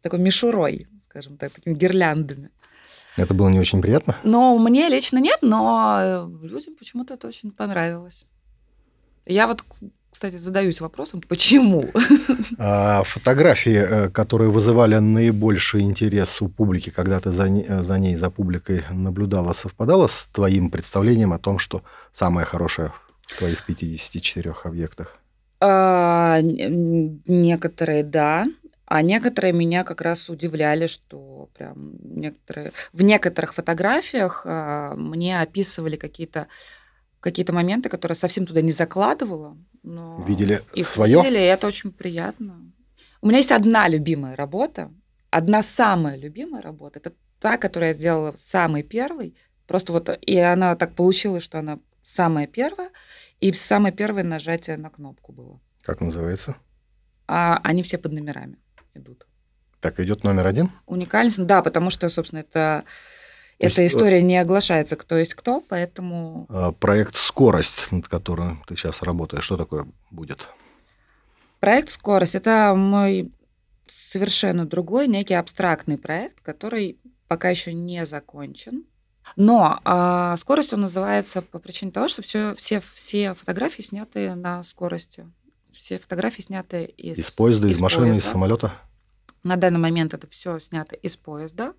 такой 0.00 0.18
мишурой, 0.18 0.88
скажем 1.04 1.36
так, 1.36 1.52
такими 1.52 1.74
гирляндами. 1.74 2.50
Это 3.16 3.34
было 3.34 3.48
не 3.50 3.60
очень 3.60 3.82
приятно? 3.82 4.16
Но 4.24 4.56
мне 4.58 4.88
лично 4.88 5.18
нет, 5.18 5.38
но 5.42 5.98
э, 6.00 6.46
людям 6.46 6.74
почему-то 6.76 7.14
это 7.14 7.28
очень 7.28 7.52
понравилось. 7.52 8.26
Я 9.26 9.46
вот, 9.46 9.64
кстати, 10.10 10.36
задаюсь 10.36 10.80
вопросом, 10.80 11.20
почему? 11.28 11.90
А 12.58 13.02
фотографии, 13.04 13.76
э, 13.76 14.08
которые 14.10 14.50
вызывали 14.50 14.96
наибольший 14.98 15.80
интерес 15.82 16.42
у 16.42 16.48
публики, 16.48 16.90
когда 16.90 17.18
ты 17.18 17.30
за, 17.30 17.48
не- 17.48 17.64
э, 17.66 17.82
за 17.82 17.98
ней, 17.98 18.16
за 18.16 18.30
публикой 18.30 18.82
наблюдала, 18.90 19.52
совпадало 19.52 20.06
с 20.06 20.28
твоим 20.32 20.70
представлением 20.70 21.32
о 21.32 21.38
том, 21.38 21.58
что 21.58 21.82
самое 22.12 22.46
хорошее 22.46 22.92
в 23.26 23.38
твоих 23.38 23.64
54 23.66 24.54
объектах? 24.64 25.18
А, 25.60 26.40
Некоторые, 26.42 28.04
да. 28.04 28.46
А 28.84 29.00
некоторые 29.00 29.52
меня 29.54 29.84
как 29.84 30.02
раз 30.02 30.28
удивляли, 30.28 30.86
что 30.86 31.48
прям 31.56 31.92
некоторые... 32.02 32.72
В 32.92 33.02
некоторых 33.02 33.54
фотографиях 33.54 34.42
а, 34.44 34.94
мне 34.94 35.40
описывали 35.40 35.96
какие-то 35.96 36.48
какие-то 37.22 37.52
моменты, 37.54 37.88
которые 37.88 38.16
совсем 38.16 38.44
туда 38.44 38.60
не 38.60 38.72
закладывала. 38.72 39.56
Но 39.82 40.22
Видели 40.28 40.60
их 40.74 40.86
свое? 40.86 41.16
видели, 41.18 41.38
и 41.38 41.42
это 41.42 41.66
очень 41.66 41.92
приятно. 41.92 42.72
У 43.22 43.28
меня 43.28 43.38
есть 43.38 43.52
одна 43.52 43.88
любимая 43.88 44.36
работа, 44.36 44.92
одна 45.30 45.62
самая 45.62 46.16
любимая 46.18 46.60
работа. 46.60 46.98
Это 46.98 47.12
та, 47.40 47.56
которую 47.56 47.88
я 47.88 47.92
сделала 47.94 48.32
самой 48.36 48.82
первой. 48.82 49.34
Просто 49.66 49.92
вот, 49.92 50.10
и 50.20 50.36
она 50.36 50.74
так 50.74 50.94
получилась, 50.94 51.44
что 51.44 51.58
она 51.60 51.78
самая 52.02 52.46
первая, 52.46 52.90
и 53.40 53.52
самое 53.52 53.94
первое 53.94 54.24
нажатие 54.24 54.76
на 54.76 54.90
кнопку 54.90 55.32
было. 55.32 55.60
Как 55.82 56.00
называется? 56.00 56.56
А 57.28 57.58
они 57.62 57.82
все 57.82 57.98
под 57.98 58.12
номерами 58.12 58.58
идут. 58.94 59.26
Так, 59.80 60.00
идет 60.00 60.24
номер 60.24 60.46
один. 60.48 60.70
Уникальность, 60.86 61.38
ну 61.38 61.44
да, 61.44 61.62
потому 61.62 61.90
что, 61.90 62.08
собственно, 62.08 62.40
это, 62.40 62.84
То 63.62 63.66
есть, 63.66 63.78
эта 63.78 63.86
история 63.86 64.22
не 64.22 64.36
оглашается, 64.38 64.96
кто 64.96 65.16
есть 65.16 65.34
кто, 65.34 65.62
поэтому 65.68 66.46
А, 66.48 66.72
Проект 66.72 67.14
«Скорость», 67.14 67.90
над 67.92 68.08
которым 68.08 68.62
ты 68.66 68.76
сейчас 68.76 69.02
работаешь, 69.02 69.44
что 69.44 69.56
такое 69.56 69.86
будет? 70.10 70.48
проект 71.60 71.90
«Скорость»— 71.90 72.34
это 72.36 72.74
мой 72.76 73.32
совершенно 73.86 74.66
другой, 74.66 75.06
некий 75.06 75.34
абстрактный 75.34 75.96
проект, 75.96 76.40
который 76.40 76.98
пока 77.28 77.48
еще 77.50 77.72
не 77.72 78.04
закончен. 78.04 78.84
Но 79.36 79.80
а, 79.84 80.36
скорость 80.36 80.72
он 80.74 80.80
называется 80.82 81.40
по 81.40 81.58
причине 81.60 81.92
того, 81.92 82.08
что 82.08 82.20
все, 82.22 82.54
все, 82.56 82.80
все 82.94 83.34
фотографии 83.34 83.82
сняты 83.82 84.34
на 84.34 84.64
скорости. 84.64 85.26
Все 85.72 85.98
фотографии 85.98 86.42
сняты 86.42 86.84
из, 86.84 87.18
Из 87.18 87.30
поезда, 87.30 87.68
из, 87.68 87.80
машины, 87.80 88.06
из 88.08 88.12
поезда. 88.14 88.30
самолета? 88.30 88.72
На 89.44 89.56
данный 89.56 89.78
момент 89.78 90.12
это 90.14 90.26
все 90.28 90.58
снято 90.58 90.94
из 90.96 91.16
поезда. 91.16 91.74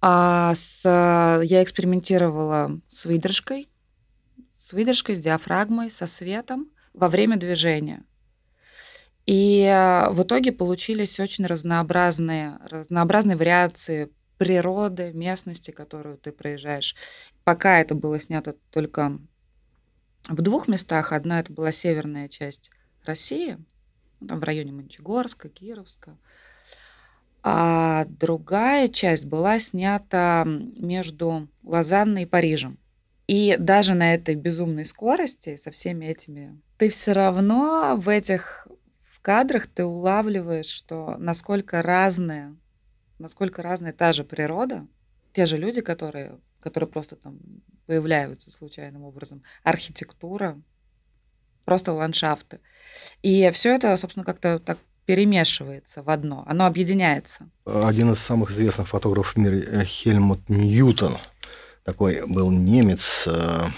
А 0.00 0.54
с, 0.54 0.82
я 0.84 1.62
экспериментировала 1.62 2.80
с 2.88 3.06
выдержкой, 3.06 3.68
с 4.58 4.72
выдержкой, 4.72 5.16
с 5.16 5.20
диафрагмой, 5.20 5.90
со 5.90 6.06
светом 6.06 6.70
во 6.92 7.08
время 7.08 7.36
движения. 7.36 8.04
И 9.26 9.64
а, 9.64 10.10
в 10.10 10.22
итоге 10.22 10.52
получились 10.52 11.18
очень 11.18 11.46
разнообразные, 11.46 12.58
разнообразные 12.64 13.36
вариации 13.36 14.10
природы, 14.38 15.12
местности, 15.12 15.70
которую 15.70 16.18
ты 16.18 16.30
проезжаешь. 16.30 16.94
Пока 17.44 17.80
это 17.80 17.94
было 17.94 18.20
снято 18.20 18.56
только 18.70 19.18
в 20.28 20.42
двух 20.42 20.68
местах. 20.68 21.12
Одна 21.12 21.40
это 21.40 21.52
была 21.52 21.72
северная 21.72 22.28
часть 22.28 22.70
России, 23.04 23.58
ну, 24.20 24.28
там 24.28 24.40
в 24.40 24.44
районе 24.44 24.72
Мончегорска, 24.72 25.48
Кировска. 25.48 26.16
А 27.48 28.06
другая 28.06 28.88
часть 28.88 29.24
была 29.24 29.60
снята 29.60 30.42
между 30.44 31.46
Лозанной 31.62 32.24
и 32.24 32.26
Парижем. 32.26 32.76
И 33.28 33.56
даже 33.56 33.94
на 33.94 34.14
этой 34.14 34.34
безумной 34.34 34.84
скорости, 34.84 35.54
со 35.54 35.70
всеми 35.70 36.06
этими, 36.06 36.60
ты 36.76 36.88
все 36.88 37.12
равно 37.12 37.94
в 37.96 38.08
этих 38.08 38.66
в 39.04 39.20
кадрах 39.20 39.68
ты 39.68 39.84
улавливаешь, 39.84 40.66
что 40.66 41.14
насколько 41.18 41.82
разная, 41.82 42.56
насколько 43.20 43.62
разная 43.62 43.92
та 43.92 44.12
же 44.12 44.24
природа, 44.24 44.84
те 45.32 45.46
же 45.46 45.56
люди, 45.56 45.82
которые, 45.82 46.40
которые 46.58 46.90
просто 46.90 47.14
там 47.14 47.38
появляются 47.86 48.50
случайным 48.50 49.04
образом, 49.04 49.44
архитектура, 49.62 50.60
просто 51.64 51.92
ландшафты. 51.92 52.58
И 53.22 53.48
все 53.50 53.76
это, 53.76 53.96
собственно, 53.96 54.24
как-то 54.24 54.58
так 54.58 54.78
перемешивается 55.06 56.02
в 56.02 56.10
одно, 56.10 56.44
оно 56.46 56.66
объединяется. 56.66 57.48
Один 57.64 58.12
из 58.12 58.18
самых 58.18 58.50
известных 58.50 58.88
фотографов 58.88 59.34
в 59.34 59.38
мире 59.38 59.60
э, 59.62 59.84
Хельмут 59.84 60.40
Ньютон, 60.48 61.16
такой 61.84 62.26
был 62.26 62.50
немец, 62.50 63.24
э, 63.28 63.68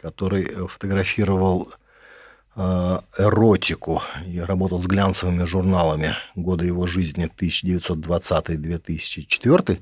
который 0.00 0.66
фотографировал 0.66 1.72
э, 2.56 2.98
эротику 3.18 4.02
и 4.26 4.40
работал 4.40 4.80
с 4.80 4.86
глянцевыми 4.86 5.44
журналами 5.44 6.16
года 6.34 6.64
его 6.64 6.88
жизни 6.88 7.30
1920-2004. 7.38 9.78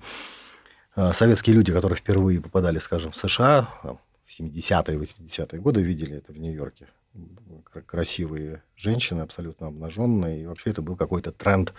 э, 0.96 1.12
советские 1.14 1.56
люди, 1.56 1.72
которые 1.72 1.96
впервые 1.96 2.42
попадали, 2.42 2.78
скажем, 2.78 3.12
в 3.12 3.16
США, 3.16 3.68
в 3.82 3.98
70-е, 4.40 4.98
80-е 4.98 5.60
годы, 5.60 5.80
видели 5.82 6.18
это 6.18 6.32
в 6.32 6.38
Нью-Йорке. 6.38 6.86
Красивые 7.86 8.62
женщины, 8.76 9.20
абсолютно 9.20 9.68
обнаженные. 9.68 10.42
И 10.42 10.46
вообще 10.46 10.70
это 10.70 10.82
был 10.82 10.96
какой-то 10.96 11.32
тренд 11.32 11.74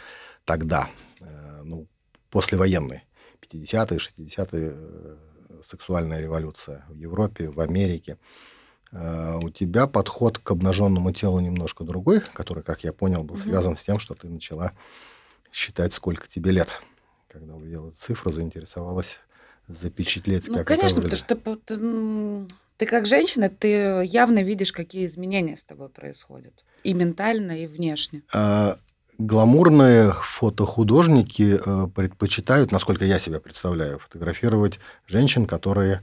тогда, 0.46 0.90
э, 1.20 1.62
ну, 1.64 1.88
послевоенный. 2.30 3.04
50-е, 3.42 3.98
60-е, 3.98 5.18
сексуальная 5.64 6.22
революция 6.22 6.86
в 6.90 6.96
Европе, 6.96 7.50
в 7.50 7.60
Америке. 7.60 8.18
У 8.92 9.50
тебя 9.50 9.88
подход 9.88 10.38
к 10.38 10.52
обнаженному 10.52 11.14
телу 11.14 11.40
немножко 11.40 11.86
другой, 11.86 12.20
который, 12.20 12.62
как 12.62 12.84
я 12.84 12.92
понял, 12.92 13.24
был 13.24 13.38
связан 13.38 13.78
с 13.78 13.84
тем, 13.84 14.00
что 14.00 14.16
ты 14.16 14.28
начала 14.28 14.74
считать, 15.52 15.94
сколько 15.94 16.28
тебе 16.28 16.52
лет. 16.52 16.68
Когда 17.30 17.56
увидела 17.56 17.92
цифру, 17.92 18.32
заинтересовалась 18.32 19.20
запечатлеть, 19.68 20.48
ну, 20.48 20.56
как 20.56 20.68
конечно, 20.68 21.00
это 21.00 21.02
выглядит. 21.02 21.28
потому 21.28 21.56
что 21.56 22.56
ты, 22.82 22.88
как 22.88 23.06
женщина, 23.06 23.48
ты 23.48 24.04
явно 24.06 24.42
видишь, 24.42 24.72
какие 24.72 25.06
изменения 25.06 25.56
с 25.56 25.64
тобой 25.64 25.90
происходят. 25.90 26.66
И 26.84 26.96
ментально, 26.96 27.52
и 27.52 27.68
внешне. 27.68 28.24
А, 28.34 28.80
гламурные 29.20 30.14
фотохудожники 30.14 31.60
э, 31.64 31.88
предпочитают, 31.94 32.72
насколько 32.72 33.06
я 33.06 33.20
себя 33.20 33.40
представляю, 33.40 34.00
фотографировать 34.00 34.80
женщин, 35.06 35.46
которые 35.46 36.02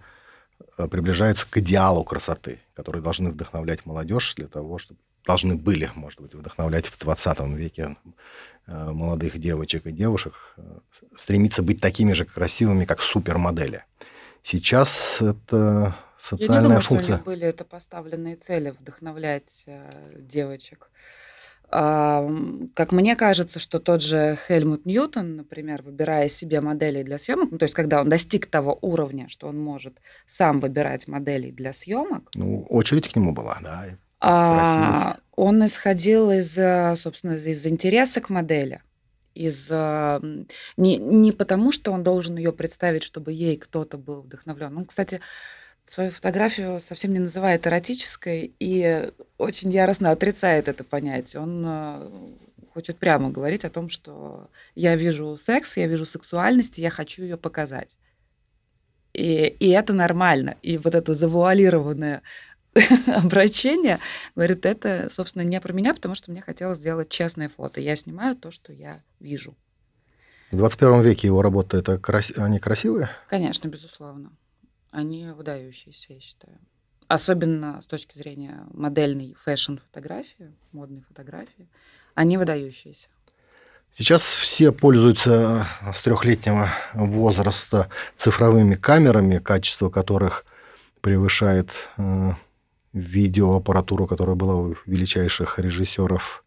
э, 0.79 0.87
приближаются 0.87 1.49
к 1.51 1.57
идеалу 1.57 2.05
красоты, 2.05 2.61
которые 2.75 3.03
должны 3.03 3.31
вдохновлять 3.31 3.85
молодежь 3.85 4.37
для 4.37 4.47
того, 4.47 4.79
чтобы 4.79 5.01
должны 5.27 5.57
были, 5.57 5.91
может 5.97 6.21
быть, 6.21 6.35
вдохновлять 6.35 6.87
в 6.87 6.97
20 6.97 7.41
веке 7.57 7.97
Э, 8.71 8.91
молодых 8.93 9.39
девочек 9.39 9.87
и 9.87 9.93
девушек 9.93 10.35
стремиться 11.17 11.63
быть 11.63 11.81
такими 11.81 12.13
же 12.13 12.27
красивыми, 12.27 12.85
как 12.85 13.01
супермодели. 13.01 13.85
Сейчас 14.51 15.21
это 15.21 15.95
социальная 16.17 16.57
Я 16.57 16.61
не 16.61 16.65
думаю, 16.69 16.81
функция. 16.81 17.03
Что 17.03 17.13
у 17.13 17.17
них 17.17 17.25
были 17.27 17.47
это 17.47 17.65
поставленные 17.67 18.37
цели 18.37 18.71
вдохновлять 18.71 19.65
э, 19.67 19.91
девочек. 20.17 20.91
Как 21.69 22.93
мне 22.93 23.15
кажется, 23.15 23.61
что 23.61 23.79
тот 23.79 24.01
же 24.01 24.39
Хельмут 24.49 24.87
Ньютон, 24.87 25.37
например, 25.37 25.83
выбирая 25.83 26.31
себе 26.31 26.63
модели 26.63 27.03
для 27.03 27.19
съемок, 27.19 27.51
ну, 27.51 27.59
то 27.59 27.65
есть 27.65 27.75
когда 27.75 28.01
он 28.01 28.09
достиг 28.09 28.47
того 28.47 28.79
уровня, 28.81 29.29
что 29.29 29.49
он 29.49 29.61
может 29.61 30.01
сам 30.25 30.61
выбирать 30.61 31.07
модели 31.09 31.51
для 31.51 31.75
съемок. 31.75 32.31
Ну, 32.33 32.63
очередь 32.71 33.07
к 33.07 33.17
нему 33.17 33.35
была, 33.35 33.59
да. 33.63 33.85
А, 34.21 35.19
он 35.37 35.67
исходил 35.67 36.31
из, 36.31 36.55
собственно, 36.99 37.35
из 37.35 37.67
интереса 37.67 38.23
к 38.23 38.31
модели. 38.31 38.81
Из, 39.39 39.71
не, 40.77 40.97
не 40.97 41.33
потому, 41.33 41.71
что 41.71 41.93
он 41.93 42.03
должен 42.03 42.37
ее 42.37 42.53
представить, 42.53 43.05
чтобы 43.05 43.33
ей 43.33 43.57
кто-то 43.57 43.97
был 43.97 44.23
вдохновлен. 44.23 44.77
Он, 44.77 44.85
кстати, 44.85 45.21
свою 45.87 46.11
фотографию 46.11 46.81
совсем 46.81 47.13
не 47.13 47.21
называет 47.21 47.67
эротической 47.67 48.53
и 48.59 49.13
очень 49.39 49.71
яростно 49.71 50.11
отрицает 50.11 50.69
это 50.69 50.83
понятие. 50.83 51.43
Он 51.43 51.65
э, 51.67 52.11
хочет 52.75 52.99
прямо 52.99 53.31
говорить 53.31 53.65
о 53.65 53.71
том, 53.71 53.89
что 53.89 54.51
я 54.75 54.97
вижу 54.97 55.37
секс, 55.37 55.77
я 55.77 55.87
вижу 55.87 56.05
сексуальность, 56.05 56.79
и 56.79 56.83
я 56.83 56.91
хочу 56.91 57.23
ее 57.23 57.37
показать. 57.37 57.97
И, 59.13 59.47
и 59.47 59.69
это 59.71 59.93
нормально. 59.93 60.57
И 60.63 60.79
вот 60.79 60.95
это 60.95 61.15
завуалированное 61.15 62.23
обращение, 63.07 63.99
говорит, 64.35 64.67
это, 64.67 65.09
собственно, 65.11 65.43
не 65.43 65.61
про 65.61 65.73
меня, 65.73 65.95
потому 65.95 66.15
что 66.15 66.31
мне 66.31 66.41
хотелось 66.43 66.79
сделать 66.79 67.09
честное 67.09 67.49
фото. 67.49 67.81
Я 67.81 67.97
снимаю 67.97 68.37
то, 68.37 68.51
что 68.51 68.73
я 68.73 69.03
вижу. 69.21 69.55
В 70.51 70.57
21 70.57 71.03
веке 71.03 71.27
его 71.27 71.43
работы, 71.43 71.77
это 71.77 71.99
крас... 71.99 72.33
они 72.37 72.59
красивые? 72.59 73.11
Конечно, 73.29 73.69
безусловно. 73.69 74.33
Они 74.91 75.27
выдающиеся, 75.27 76.15
я 76.15 76.21
считаю. 76.21 76.59
Особенно 77.07 77.81
с 77.81 77.87
точки 77.87 78.17
зрения 78.17 78.67
модельной 78.73 79.35
фэшн-фотографии, 79.45 80.55
модной 80.73 81.03
фотографии. 81.03 81.69
Они 82.15 82.37
выдающиеся. 82.37 83.09
Сейчас 83.91 84.23
все 84.23 84.71
пользуются 84.73 85.67
с 85.93 86.03
трехлетнего 86.03 86.71
возраста 86.95 87.89
цифровыми 88.17 88.75
камерами, 88.75 89.39
качество 89.39 89.89
которых 89.89 90.45
превышает 91.01 91.71
э, 91.97 92.33
видеоаппаратуру, 92.99 94.07
которая 94.07 94.37
была 94.37 94.55
у 94.55 94.75
величайших 94.87 95.59
режиссеров 95.59 96.45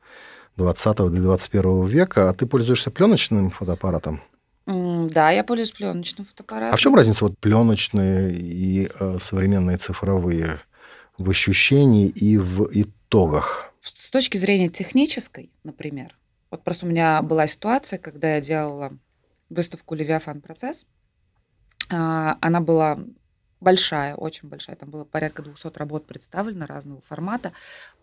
20-21 0.58 1.88
века, 1.88 2.30
а 2.30 2.34
ты 2.34 2.46
пользуешься 2.46 2.92
пленочным 2.92 3.52
фотоаппаратом? 3.52 4.22
Да, 4.66 5.32
я 5.32 5.44
пользуюсь 5.44 5.72
пленочным 5.72 6.26
фотоаппаратом. 6.26 6.74
А 6.74 6.78
в 6.78 6.80
чем 6.80 6.96
разница 6.96 7.26
вот 7.26 7.38
пленочные 7.40 8.32
и 8.34 8.88
э, 8.88 9.18
современные 9.20 9.78
цифровые 9.78 10.60
в 11.18 11.30
ощущении 11.30 12.08
и 12.08 12.38
в 12.38 12.70
итогах? 12.72 13.74
С 13.82 14.12
точки 14.12 14.38
зрения 14.38 14.70
технической, 14.70 15.52
например, 15.64 16.16
вот 16.52 16.64
просто 16.64 16.86
у 16.86 16.90
меня 16.90 17.22
была 17.22 17.48
ситуация, 17.48 17.98
когда 17.98 18.36
я 18.36 18.42
делала 18.42 18.92
выставку 19.50 19.96
«Левиафан 19.96 20.42
процесс», 20.42 20.86
а, 21.90 22.38
она 22.42 22.62
была 22.62 23.00
большая, 23.62 24.16
очень 24.16 24.50
большая. 24.50 24.76
Там 24.76 24.90
было 24.90 25.06
порядка 25.06 25.44
200 25.44 25.78
работ 25.78 26.06
представлено 26.06 26.66
разного 26.66 27.02
формата. 27.02 27.54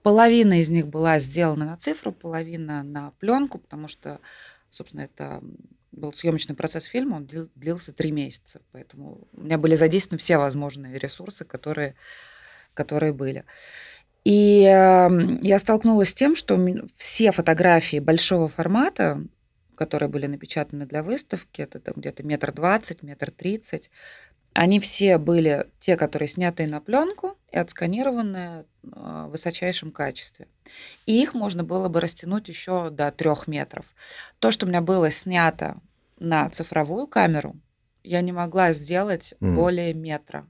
Половина 0.03 0.61
из 0.61 0.71
них 0.71 0.87
была 0.87 1.18
сделана 1.18 1.66
на 1.66 1.77
цифру, 1.77 2.12
половина 2.12 2.83
на 2.83 3.11
пленку, 3.18 3.59
потому 3.59 3.88
что, 3.88 4.21
собственно, 4.71 5.03
это 5.03 5.42
был 5.92 6.12
съемочный 6.12 6.55
процесс 6.55 6.85
фильма, 6.85 7.16
он 7.16 7.29
длился 7.57 7.92
три 7.92 8.12
месяца. 8.12 8.61
Поэтому 8.73 9.27
у 9.33 9.40
меня 9.42 9.59
были 9.59 9.75
задействованы 9.75 10.18
все 10.18 10.38
возможные 10.38 10.99
ресурсы, 10.99 11.44
которые, 11.44 11.97
которые 12.73 13.12
были. 13.12 13.44
И 14.25 14.62
э, 14.62 15.09
я 15.42 15.59
столкнулась 15.59 16.11
с 16.11 16.14
тем, 16.14 16.37
что 16.37 16.59
все 16.97 17.33
фотографии 17.33 17.99
большого 17.99 18.49
формата, 18.49 19.25
которые 19.75 20.09
были 20.09 20.27
напечатаны 20.27 20.87
для 20.87 21.03
выставки, 21.03 21.62
это 21.62 21.81
где-то 21.94 22.25
метр 22.25 22.53
двадцать, 22.53 23.03
метр 23.03 23.31
тридцать, 23.31 23.90
они 24.59 24.81
все 24.81 25.18
были 25.18 25.66
те, 25.79 25.97
которые 25.97 26.29
сняты 26.29 26.66
на 26.66 26.81
пленку 26.81 27.38
и 27.53 27.57
отсканированы 27.57 28.66
а, 28.92 29.29
в 29.29 29.31
высочайшем 29.31 29.92
качестве. 29.92 30.49
И 31.07 31.23
их 31.23 31.33
можно 31.33 31.62
было 31.62 31.88
бы 31.88 32.01
растянуть 32.01 32.49
еще 32.49 32.90
до 32.90 33.12
трех 33.12 33.47
метров. 33.47 33.87
То, 34.40 34.51
что 34.51 34.66
у 34.66 34.68
меня 34.68 34.81
было 34.81 35.11
снято 35.11 35.77
на 36.18 36.51
цифровую 36.51 37.07
камеру, 37.07 37.55
я 38.03 38.21
не 38.21 38.33
могла 38.33 38.73
сделать 38.73 39.33
mm. 39.38 39.55
более 39.55 39.94
метра. 39.94 40.44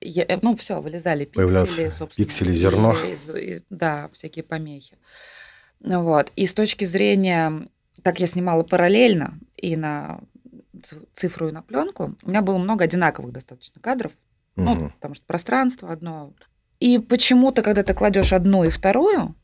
Я, 0.00 0.22
э, 0.22 0.38
ну, 0.40 0.54
все, 0.54 0.80
вылезали 0.80 1.24
пиксели, 1.24 1.90
собственно. 1.90 2.24
Пиксели, 2.24 2.52
зерно. 2.52 2.94
И, 3.02 3.40
и, 3.40 3.60
да, 3.68 4.08
всякие 4.12 4.44
помехи. 4.44 4.96
Вот. 5.80 6.30
И 6.36 6.46
с 6.46 6.54
точки 6.54 6.84
зрения, 6.84 7.68
так 8.04 8.20
я 8.20 8.28
снимала 8.28 8.62
параллельно 8.62 9.40
и 9.56 9.74
на 9.74 10.20
цифру 11.14 11.48
и 11.48 11.52
на 11.52 11.62
пленку, 11.62 12.16
у 12.22 12.28
меня 12.28 12.42
было 12.42 12.58
много 12.58 12.84
одинаковых 12.84 13.32
достаточно 13.32 13.80
кадров, 13.80 14.12
угу. 14.56 14.64
ну, 14.64 14.90
потому 14.90 15.14
что 15.14 15.24
пространство 15.26 15.92
одно. 15.92 16.32
И 16.80 16.98
почему-то, 16.98 17.62
когда 17.62 17.82
ты 17.82 17.94
кладешь 17.94 18.32
одну 18.32 18.64
и 18.64 18.70
вторую, 18.70 19.34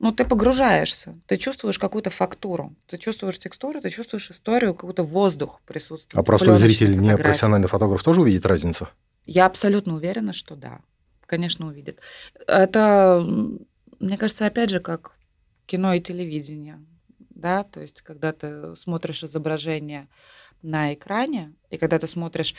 ну, 0.00 0.12
ты 0.12 0.24
погружаешься, 0.24 1.20
ты 1.26 1.36
чувствуешь 1.36 1.78
какую-то 1.78 2.10
фактуру, 2.10 2.74
ты 2.86 2.98
чувствуешь 2.98 3.38
текстуру, 3.38 3.80
ты 3.80 3.90
чувствуешь 3.90 4.30
историю, 4.30 4.74
какой-то 4.74 5.04
воздух 5.04 5.60
присутствует. 5.66 6.20
А 6.20 6.24
простой 6.24 6.58
зритель, 6.58 6.98
не 6.98 7.16
профессиональный 7.16 7.68
фотограф, 7.68 8.02
тоже 8.02 8.20
увидит 8.20 8.44
разницу? 8.44 8.88
Я 9.24 9.46
абсолютно 9.46 9.94
уверена, 9.94 10.32
что 10.32 10.56
да. 10.56 10.80
Конечно, 11.26 11.66
увидит. 11.66 12.00
Это, 12.46 13.26
мне 13.98 14.18
кажется, 14.18 14.46
опять 14.46 14.70
же, 14.70 14.80
как 14.80 15.12
кино 15.66 15.94
и 15.94 16.00
телевидение. 16.00 16.84
Да? 17.30 17.62
То 17.62 17.80
есть, 17.80 18.02
когда 18.02 18.32
ты 18.32 18.76
смотришь 18.76 19.24
изображение 19.24 20.08
на 20.64 20.94
экране, 20.94 21.52
и 21.70 21.76
когда 21.76 21.98
ты 21.98 22.06
смотришь 22.06 22.54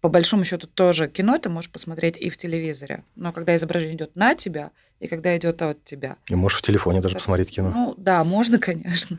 по 0.00 0.08
большому 0.08 0.44
счету 0.44 0.66
тоже 0.66 1.08
кино 1.08 1.38
ты 1.38 1.48
можешь 1.48 1.70
посмотреть 1.70 2.18
и 2.18 2.28
в 2.28 2.36
телевизоре. 2.36 3.02
Но 3.16 3.32
когда 3.32 3.56
изображение 3.56 3.96
идет 3.96 4.14
на 4.14 4.34
тебя, 4.34 4.70
и 5.00 5.08
когда 5.08 5.36
идет 5.36 5.62
от 5.62 5.82
тебя. 5.84 6.16
И 6.28 6.34
можешь 6.34 6.58
в 6.58 6.62
телефоне 6.62 7.00
даже 7.00 7.14
посмотреть 7.14 7.50
кино. 7.50 7.70
Ну 7.74 7.94
да, 7.96 8.22
можно, 8.22 8.58
конечно. 8.60 9.18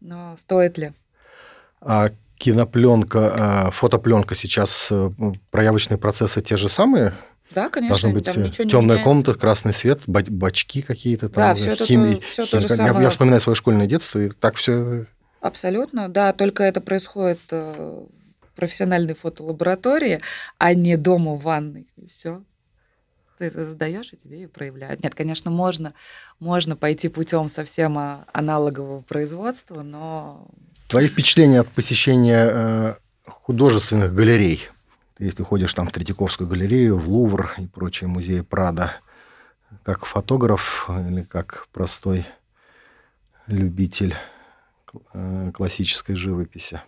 Но 0.00 0.36
стоит 0.40 0.78
ли? 0.78 0.92
А 1.80 2.10
кинопленка, 2.36 3.34
а, 3.66 3.70
фотопленка 3.70 4.34
сейчас 4.34 4.88
э, 4.90 5.10
проявочные 5.50 5.98
процессы 5.98 6.40
те 6.40 6.56
же 6.56 6.68
самые? 6.68 7.12
Да, 7.50 7.68
конечно. 7.68 7.94
Должна 7.94 8.10
быть 8.10 8.24
там 8.24 8.42
ничего 8.42 8.68
темная 8.68 8.98
не 8.98 9.04
комната, 9.04 9.34
красный 9.34 9.72
свет, 9.72 10.00
бачки 10.06 10.82
какие-то 10.82 11.28
там. 11.28 11.48
Да, 11.50 11.54
все 11.54 11.72
это, 11.72 11.84
хими... 11.84 12.20
все 12.20 12.46
то 12.46 12.60
же 12.60 12.68
самое. 12.68 12.94
Я, 12.94 13.02
я 13.02 13.10
вспоминаю 13.10 13.40
свое 13.40 13.56
школьное 13.56 13.86
детство, 13.86 14.20
и 14.20 14.30
так 14.30 14.56
все 14.56 15.06
Абсолютно, 15.40 16.08
да, 16.08 16.32
только 16.32 16.64
это 16.64 16.80
происходит 16.80 17.40
э, 17.50 18.04
в 18.42 18.56
профессиональной 18.56 19.14
фотолаборатории, 19.14 20.20
а 20.58 20.74
не 20.74 20.96
дома 20.96 21.32
в 21.34 21.42
ванной, 21.42 21.88
и 21.96 22.06
все. 22.08 22.42
Ты 23.38 23.46
это 23.46 23.62
и 23.62 24.16
тебе 24.18 24.42
ее 24.42 24.48
проявляют. 24.48 25.02
Нет, 25.02 25.14
конечно, 25.14 25.50
можно, 25.50 25.94
можно 26.40 26.76
пойти 26.76 27.08
путем 27.08 27.48
совсем 27.48 27.96
а, 27.96 28.26
аналогового 28.34 29.00
производства, 29.00 29.80
но... 29.80 30.46
Твои 30.88 31.08
впечатления 31.08 31.60
от 31.60 31.68
посещения 31.68 32.50
э, 32.52 32.94
художественных 33.24 34.14
галерей. 34.14 34.68
Если 35.18 35.42
ходишь 35.42 35.72
там 35.72 35.88
в 35.88 35.92
Третьяковскую 35.92 36.46
галерею, 36.50 36.98
в 36.98 37.08
Лувр 37.08 37.54
и 37.56 37.66
прочие 37.66 38.08
музеи 38.08 38.42
Прада, 38.42 38.92
как 39.84 40.04
фотограф 40.04 40.90
или 41.08 41.22
как 41.22 41.66
простой 41.72 42.26
любитель 43.46 44.14
классической 45.54 46.14
живописи? 46.14 46.80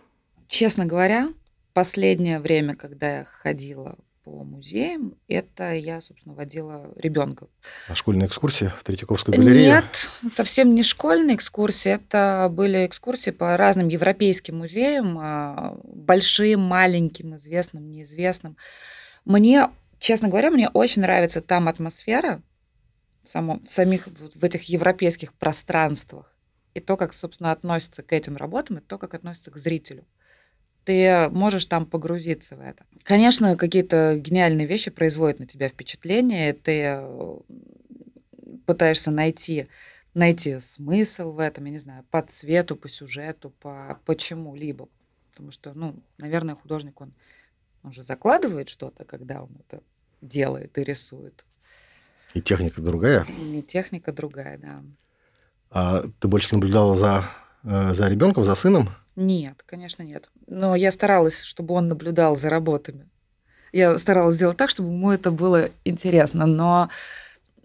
Честно 0.47 0.85
говоря, 0.85 1.29
последнее 1.73 2.39
время, 2.39 2.75
когда 2.75 3.19
я 3.19 3.25
ходила 3.25 3.97
по 4.23 4.43
музеям, 4.43 5.15
это 5.27 5.73
я, 5.73 5.99
собственно, 5.99 6.33
водила 6.33 6.89
ребенка. 6.95 7.47
А 7.89 7.95
школьная 7.95 8.27
экскурсия 8.27 8.69
в 8.69 8.83
Третьяковскую 8.83 9.37
галерею? 9.37 9.73
Нет, 9.73 10.09
совсем 10.35 10.73
не 10.75 10.83
школьные 10.83 11.35
экскурсии, 11.35 11.91
это 11.91 12.47
были 12.49 12.85
экскурсии 12.85 13.31
по 13.31 13.57
разным 13.57 13.89
европейским 13.89 14.59
музеям, 14.59 15.17
а, 15.19 15.77
большим, 15.83 16.61
маленьким, 16.61 17.35
известным, 17.35 17.91
неизвестным. 17.91 18.55
Мне, 19.25 19.69
честно 19.99 20.29
говоря, 20.29 20.51
мне 20.51 20.69
очень 20.69 21.01
нравится 21.01 21.41
там 21.41 21.67
атмосфера 21.67 22.41
в, 23.23 23.29
самом, 23.29 23.61
в 23.65 23.71
самих 23.71 24.07
в 24.07 24.43
этих 24.43 24.63
европейских 24.63 25.33
пространствах 25.33 26.32
и 26.73 26.79
то, 26.79 26.97
как, 26.97 27.13
собственно, 27.13 27.51
относятся 27.51 28.03
к 28.03 28.13
этим 28.13 28.37
работам, 28.37 28.77
и 28.77 28.81
то, 28.81 28.97
как 28.97 29.13
относятся 29.13 29.51
к 29.51 29.57
зрителю 29.57 30.05
ты 30.85 31.29
можешь 31.29 31.65
там 31.65 31.85
погрузиться 31.85 32.55
в 32.55 32.61
это. 32.61 32.85
Конечно, 33.03 33.55
какие-то 33.55 34.17
гениальные 34.17 34.67
вещи 34.67 34.91
производят 34.91 35.39
на 35.39 35.47
тебя 35.47 35.69
впечатление, 35.69 36.53
ты 36.53 36.81
э, 36.83 37.37
пытаешься 38.65 39.11
найти, 39.11 39.67
найти 40.13 40.59
смысл 40.59 41.31
в 41.31 41.39
этом, 41.39 41.65
я 41.65 41.71
не 41.71 41.77
знаю, 41.79 42.05
по 42.11 42.21
цвету, 42.21 42.75
по 42.75 42.89
сюжету, 42.89 43.51
по 43.61 43.99
почему-либо. 44.05 44.89
Потому 45.31 45.51
что, 45.51 45.73
ну, 45.73 45.95
наверное, 46.17 46.55
художник, 46.55 46.99
он, 47.01 47.13
он 47.81 47.93
же 47.93 48.03
закладывает 48.03 48.69
что-то, 48.69 49.05
когда 49.05 49.41
он 49.43 49.49
это 49.67 49.81
делает 50.21 50.77
и 50.77 50.83
рисует. 50.83 51.45
И 52.33 52.41
техника 52.41 52.81
другая? 52.81 53.25
И 53.25 53.61
техника 53.61 54.11
другая, 54.11 54.57
да. 54.57 54.83
А 55.73 56.03
ты 56.19 56.27
больше 56.27 56.53
наблюдала 56.53 56.95
за, 56.95 57.25
э, 57.63 57.93
за 57.93 58.07
ребенком, 58.07 58.43
за 58.43 58.53
сыном? 58.53 58.89
Нет, 59.15 59.63
конечно, 59.65 60.03
нет. 60.03 60.29
Но 60.47 60.75
я 60.75 60.91
старалась, 60.91 61.41
чтобы 61.41 61.73
он 61.73 61.87
наблюдал 61.87 62.35
за 62.35 62.49
работами. 62.49 63.09
Я 63.71 63.97
старалась 63.97 64.35
сделать 64.35 64.57
так, 64.57 64.69
чтобы 64.69 64.89
ему 64.89 65.11
это 65.11 65.31
было 65.31 65.69
интересно, 65.83 66.45
но 66.45 66.89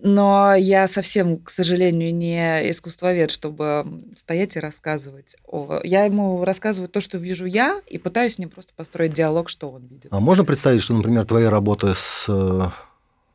но 0.00 0.54
я 0.54 0.86
совсем, 0.86 1.38
к 1.38 1.50
сожалению, 1.50 2.14
не 2.14 2.70
искусствовед, 2.70 3.32
чтобы 3.32 3.84
стоять 4.16 4.54
и 4.54 4.60
рассказывать. 4.60 5.36
О... 5.44 5.80
Я 5.82 6.04
ему 6.04 6.44
рассказываю 6.44 6.88
то, 6.88 7.00
что 7.00 7.18
вижу 7.18 7.46
я, 7.46 7.80
и 7.88 7.98
пытаюсь 7.98 8.34
с 8.34 8.38
ним 8.38 8.48
просто 8.48 8.72
построить 8.76 9.12
диалог, 9.12 9.48
что 9.48 9.70
он 9.70 9.86
видит. 9.86 10.06
А 10.12 10.20
можно 10.20 10.44
представить, 10.44 10.82
что, 10.82 10.94
например, 10.94 11.24
твои 11.26 11.46
работы 11.46 11.94
с, 11.96 12.26
э, 12.28 12.70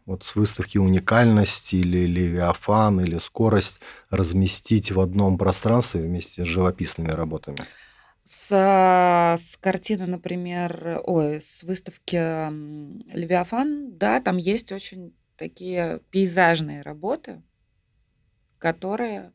вот, 0.06 0.24
с 0.24 0.36
выставки 0.36 0.78
«Уникальность» 0.78 1.74
или 1.74 2.06
«Левиафан» 2.06 3.02
или 3.02 3.18
«Скорость» 3.18 3.80
разместить 4.10 4.92
в 4.92 5.00
одном 5.00 5.38
пространстве 5.38 6.02
вместе 6.02 6.44
с 6.44 6.48
живописными 6.48 7.10
работами? 7.10 7.58
С, 8.24 8.52
с 8.52 9.58
картины, 9.60 10.06
например, 10.06 11.02
ой, 11.04 11.42
с 11.42 11.64
выставки 11.64 12.16
«Левиафан», 12.16 13.98
да, 13.98 14.22
там 14.22 14.38
есть 14.38 14.72
очень 14.72 15.14
такие 15.38 16.00
пейзажные 16.10 16.82
работы, 16.82 17.42
которые, 18.60 19.34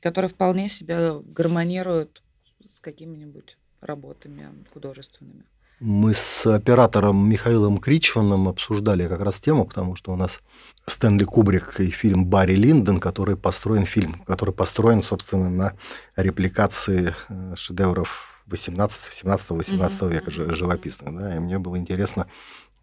которые 0.00 0.28
вполне 0.28 0.68
себе 0.68 1.20
гармонируют 1.20 2.22
с 2.64 2.80
какими-нибудь 2.80 3.58
работами 3.80 4.66
художественными. 4.72 5.44
Мы 5.80 6.12
с 6.12 6.46
оператором 6.46 7.26
Михаилом 7.26 7.78
Кричваном 7.78 8.48
обсуждали 8.48 9.08
как 9.08 9.20
раз 9.22 9.40
тему, 9.40 9.64
потому 9.64 9.96
что 9.96 10.12
у 10.12 10.16
нас 10.16 10.40
Стэнли 10.84 11.24
Кубрик 11.24 11.80
и 11.80 11.86
фильм 11.86 12.26
Барри 12.26 12.54
Линдон, 12.54 12.98
который 12.98 13.34
построен 13.34 13.86
фильм, 13.86 14.22
который 14.26 14.52
построен, 14.52 15.02
собственно, 15.02 15.48
на 15.48 15.72
репликации 16.16 17.14
э, 17.30 17.54
шедевров 17.56 18.42
18, 18.48 19.10
17, 19.10 19.50
18 19.50 20.02
mm-hmm. 20.02 20.12
века 20.12 20.30
живописных. 20.30 21.16
Да? 21.16 21.36
И 21.36 21.38
мне 21.38 21.58
было 21.58 21.76
интересно 21.76 22.26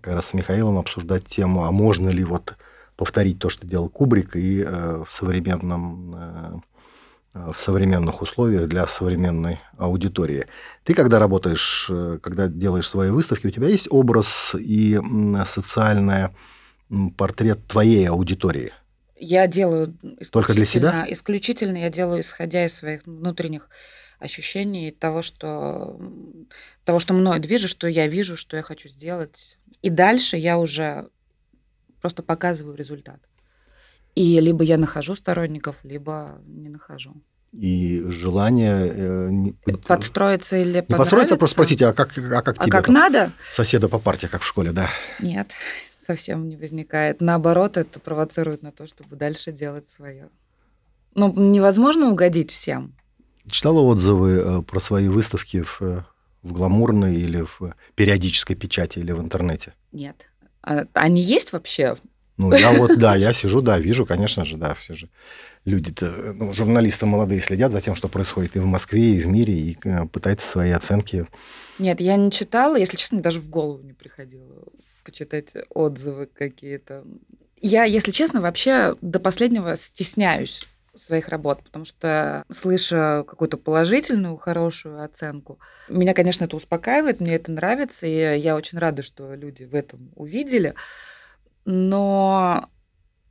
как 0.02 0.16
раз 0.16 0.30
с 0.30 0.34
Михаилом 0.34 0.80
обсуждать 0.80 1.26
тему, 1.26 1.66
а 1.66 1.72
можно 1.72 2.10
ли 2.10 2.24
вот 2.24 2.58
повторить 2.96 3.38
то, 3.38 3.50
что 3.50 3.68
делал 3.68 3.90
Кубрик, 3.90 4.36
и 4.36 4.64
э, 4.66 5.04
в 5.08 5.12
современном 5.12 6.16
э, 6.16 6.60
Э, 6.60 6.60
в 7.54 7.60
современных 7.60 8.21
условиях 8.21 8.67
для 8.67 8.88
современной 8.88 9.60
аудитории. 9.78 10.45
Ты, 10.84 10.93
когда 10.93 11.19
работаешь, 11.19 11.88
э, 11.89 12.19
когда 12.21 12.47
делаешь 12.47 12.88
свои 12.88 13.10
выставки, 13.10 13.47
у 13.47 13.52
тебя 13.52 13.67
есть 13.67 13.88
образ 13.89 14.56
и 14.58 15.00
социальный 15.45 16.30
портрет 17.17 17.65
твоей 17.67 18.10
аудитории? 18.10 18.73
Я 19.19 19.47
делаю 19.47 19.97
только 20.32 20.54
для 20.54 20.65
себя. 20.65 21.06
Исключительно 21.10 21.78
я 21.78 21.89
делаю, 21.89 22.21
исходя 22.21 22.65
из 22.65 22.73
своих 22.73 23.06
внутренних 23.06 23.69
ощущений 24.19 24.91
того, 24.91 25.21
что 25.21 26.00
того, 26.84 27.00
что 27.00 27.13
мной 27.13 27.39
движет, 27.39 27.69
что 27.69 27.88
я 27.88 28.08
вижу, 28.08 28.38
что 28.38 28.58
я 28.58 28.63
хочу 28.63 28.89
сделать. 28.89 29.58
И 29.82 29.89
дальше 29.89 30.38
я 30.38 30.58
уже 30.58 31.10
просто 32.02 32.23
показываю 32.23 32.76
результат. 32.76 33.19
И 34.18 34.40
либо 34.40 34.64
я 34.64 34.80
нахожу 34.80 35.14
сторонников, 35.14 35.76
либо 35.84 36.42
не 36.48 36.70
нахожу. 36.70 37.14
И 37.52 38.04
желание... 38.08 38.92
Э, 38.92 39.30
не, 39.30 39.52
Подстроиться 39.88 40.58
или 40.58 40.84
Не 40.90 40.96
подстроиться, 40.96 41.36
а 41.36 41.38
просто 41.38 41.54
спросите, 41.54 41.86
а 41.86 41.94
как, 41.94 42.18
а 42.18 42.42
как 42.42 42.58
а 42.58 42.64
тебе? 42.64 42.72
как 42.72 42.88
надо? 42.88 43.32
Соседа 43.52 43.88
по 43.88 44.00
партии, 44.00 44.26
как 44.26 44.42
в 44.42 44.48
школе, 44.48 44.72
да? 44.72 44.90
Нет, 45.20 45.52
совсем 46.08 46.50
не 46.50 46.58
возникает. 46.58 47.22
Наоборот, 47.22 47.78
это 47.78 48.00
провоцирует 48.00 48.64
на 48.64 48.72
то, 48.72 48.88
чтобы 48.88 49.16
дальше 49.18 49.52
делать 49.52 49.88
свое. 49.88 50.30
Ну, 51.14 51.32
невозможно 51.36 52.10
угодить 52.10 52.50
всем. 52.50 52.96
Читала 53.48 53.82
отзывы 53.82 54.32
э, 54.32 54.62
про 54.64 54.80
свои 54.80 55.10
выставки 55.10 55.62
в, 55.62 55.80
э, 55.82 56.04
в 56.42 56.54
гламурной 56.54 57.14
или 57.18 57.42
в 57.42 57.76
периодической 57.94 58.56
печати 58.56 58.98
или 58.98 59.12
в 59.12 59.22
интернете? 59.22 59.76
Нет. 59.92 60.28
А, 60.64 60.86
они 60.94 61.22
есть 61.22 61.54
вообще? 61.54 61.98
Ну, 62.38 62.54
я 62.54 62.71
вот, 62.71 62.97
да, 62.97 63.15
я 63.15 63.34
сижу, 63.34 63.62
да, 63.62 63.80
вижу, 63.80 64.06
конечно 64.06 64.45
же, 64.45 64.58
да, 64.58 64.73
все 64.76 64.93
же 64.93 65.10
люди-то, 65.65 66.34
ну, 66.34 66.54
журналисты 66.54 67.06
молодые 67.06 67.41
следят 67.41 67.71
за 67.71 67.82
тем, 67.82 67.95
что 67.95 68.08
происходит 68.08 68.56
и 68.56 68.60
в 68.60 68.65
Москве, 68.65 69.15
и 69.15 69.21
в 69.21 69.28
мире, 69.28 69.54
и 69.54 69.78
э, 69.84 70.06
пытаются 70.06 70.47
свои 70.47 70.71
оценки. 70.71 71.28
Нет, 71.80 72.00
я 72.00 72.15
не 72.15 72.32
читала, 72.32 72.78
если 72.78 72.95
честно, 72.95 73.21
даже 73.21 73.39
в 73.39 73.50
голову 73.50 73.84
не 73.84 73.93
приходило 73.93 74.63
почитать 75.04 75.54
отзывы 75.69 76.28
какие-то. 76.28 77.04
Я, 77.60 77.86
если 77.86 78.12
честно, 78.12 78.39
вообще 78.39 78.95
до 79.02 79.19
последнего 79.19 79.76
стесняюсь 79.76 80.67
своих 80.95 81.30
работ, 81.30 81.63
потому 81.63 81.86
что 81.86 82.43
слыша 82.50 83.23
какую-то 83.28 83.58
положительную, 83.58 84.38
хорошую 84.38 85.04
оценку, 85.04 85.60
меня, 85.89 86.13
конечно, 86.13 86.45
это 86.45 86.56
успокаивает, 86.56 87.19
мне 87.19 87.36
это 87.36 87.52
нравится, 87.52 88.08
и 88.08 88.39
я 88.39 88.56
очень 88.56 88.80
рада, 88.80 89.02
что 89.02 89.34
люди 89.34 89.63
в 89.63 89.76
этом 89.76 90.12
увидели 90.15 90.76
но 91.68 92.70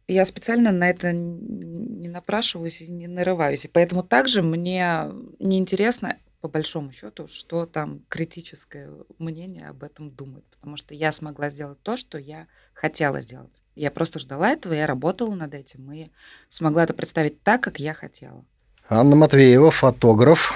я 0.06 0.26
специально 0.26 0.70
на 0.70 0.90
это 0.90 1.12
не 1.12 2.08
напрашиваюсь 2.08 2.82
и 2.82 2.90
не 2.92 3.08
нарываюсь. 3.08 3.64
И 3.64 3.68
поэтому 3.68 4.02
также 4.02 4.42
мне 4.42 5.10
неинтересно, 5.38 6.18
по 6.42 6.48
большому 6.48 6.92
счету, 6.92 7.28
что 7.28 7.64
там 7.64 8.02
критическое 8.10 8.90
мнение 9.18 9.68
об 9.68 9.82
этом 9.82 10.10
думает. 10.10 10.44
Потому 10.50 10.76
что 10.76 10.94
я 10.94 11.12
смогла 11.12 11.48
сделать 11.48 11.80
то, 11.82 11.96
что 11.96 12.18
я 12.18 12.46
хотела 12.74 13.22
сделать. 13.22 13.62
Я 13.74 13.90
просто 13.90 14.18
ждала 14.18 14.50
этого, 14.50 14.74
я 14.74 14.86
работала 14.86 15.34
над 15.34 15.54
этим 15.54 15.90
и 15.90 16.10
смогла 16.50 16.84
это 16.84 16.92
представить 16.92 17.42
так, 17.42 17.62
как 17.62 17.80
я 17.80 17.94
хотела. 17.94 18.44
Анна 18.90 19.16
Матвеева, 19.16 19.70
фотограф. 19.70 20.52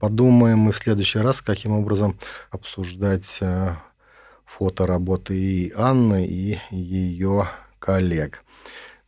Подумаем 0.00 0.58
мы 0.58 0.72
в 0.72 0.78
следующий 0.78 1.20
раз, 1.20 1.42
каким 1.42 1.72
образом 1.72 2.18
обсуждать 2.50 3.38
э, 4.50 4.58
фотоработы 4.58 5.36
и 5.36 5.72
Анны, 5.74 6.26
и 6.26 6.58
ее 6.70 7.48
коллег. 7.78 8.44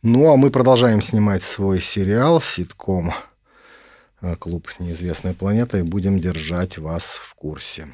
Ну, 0.01 0.31
а 0.31 0.37
мы 0.37 0.49
продолжаем 0.49 1.01
снимать 1.01 1.43
свой 1.43 1.79
сериал, 1.79 2.41
ситком 2.41 3.13
«Клуб 4.39 4.67
неизвестной 4.79 5.33
планеты» 5.33 5.79
и 5.79 5.83
будем 5.83 6.19
держать 6.19 6.77
вас 6.77 7.21
в 7.23 7.35
курсе. 7.35 7.87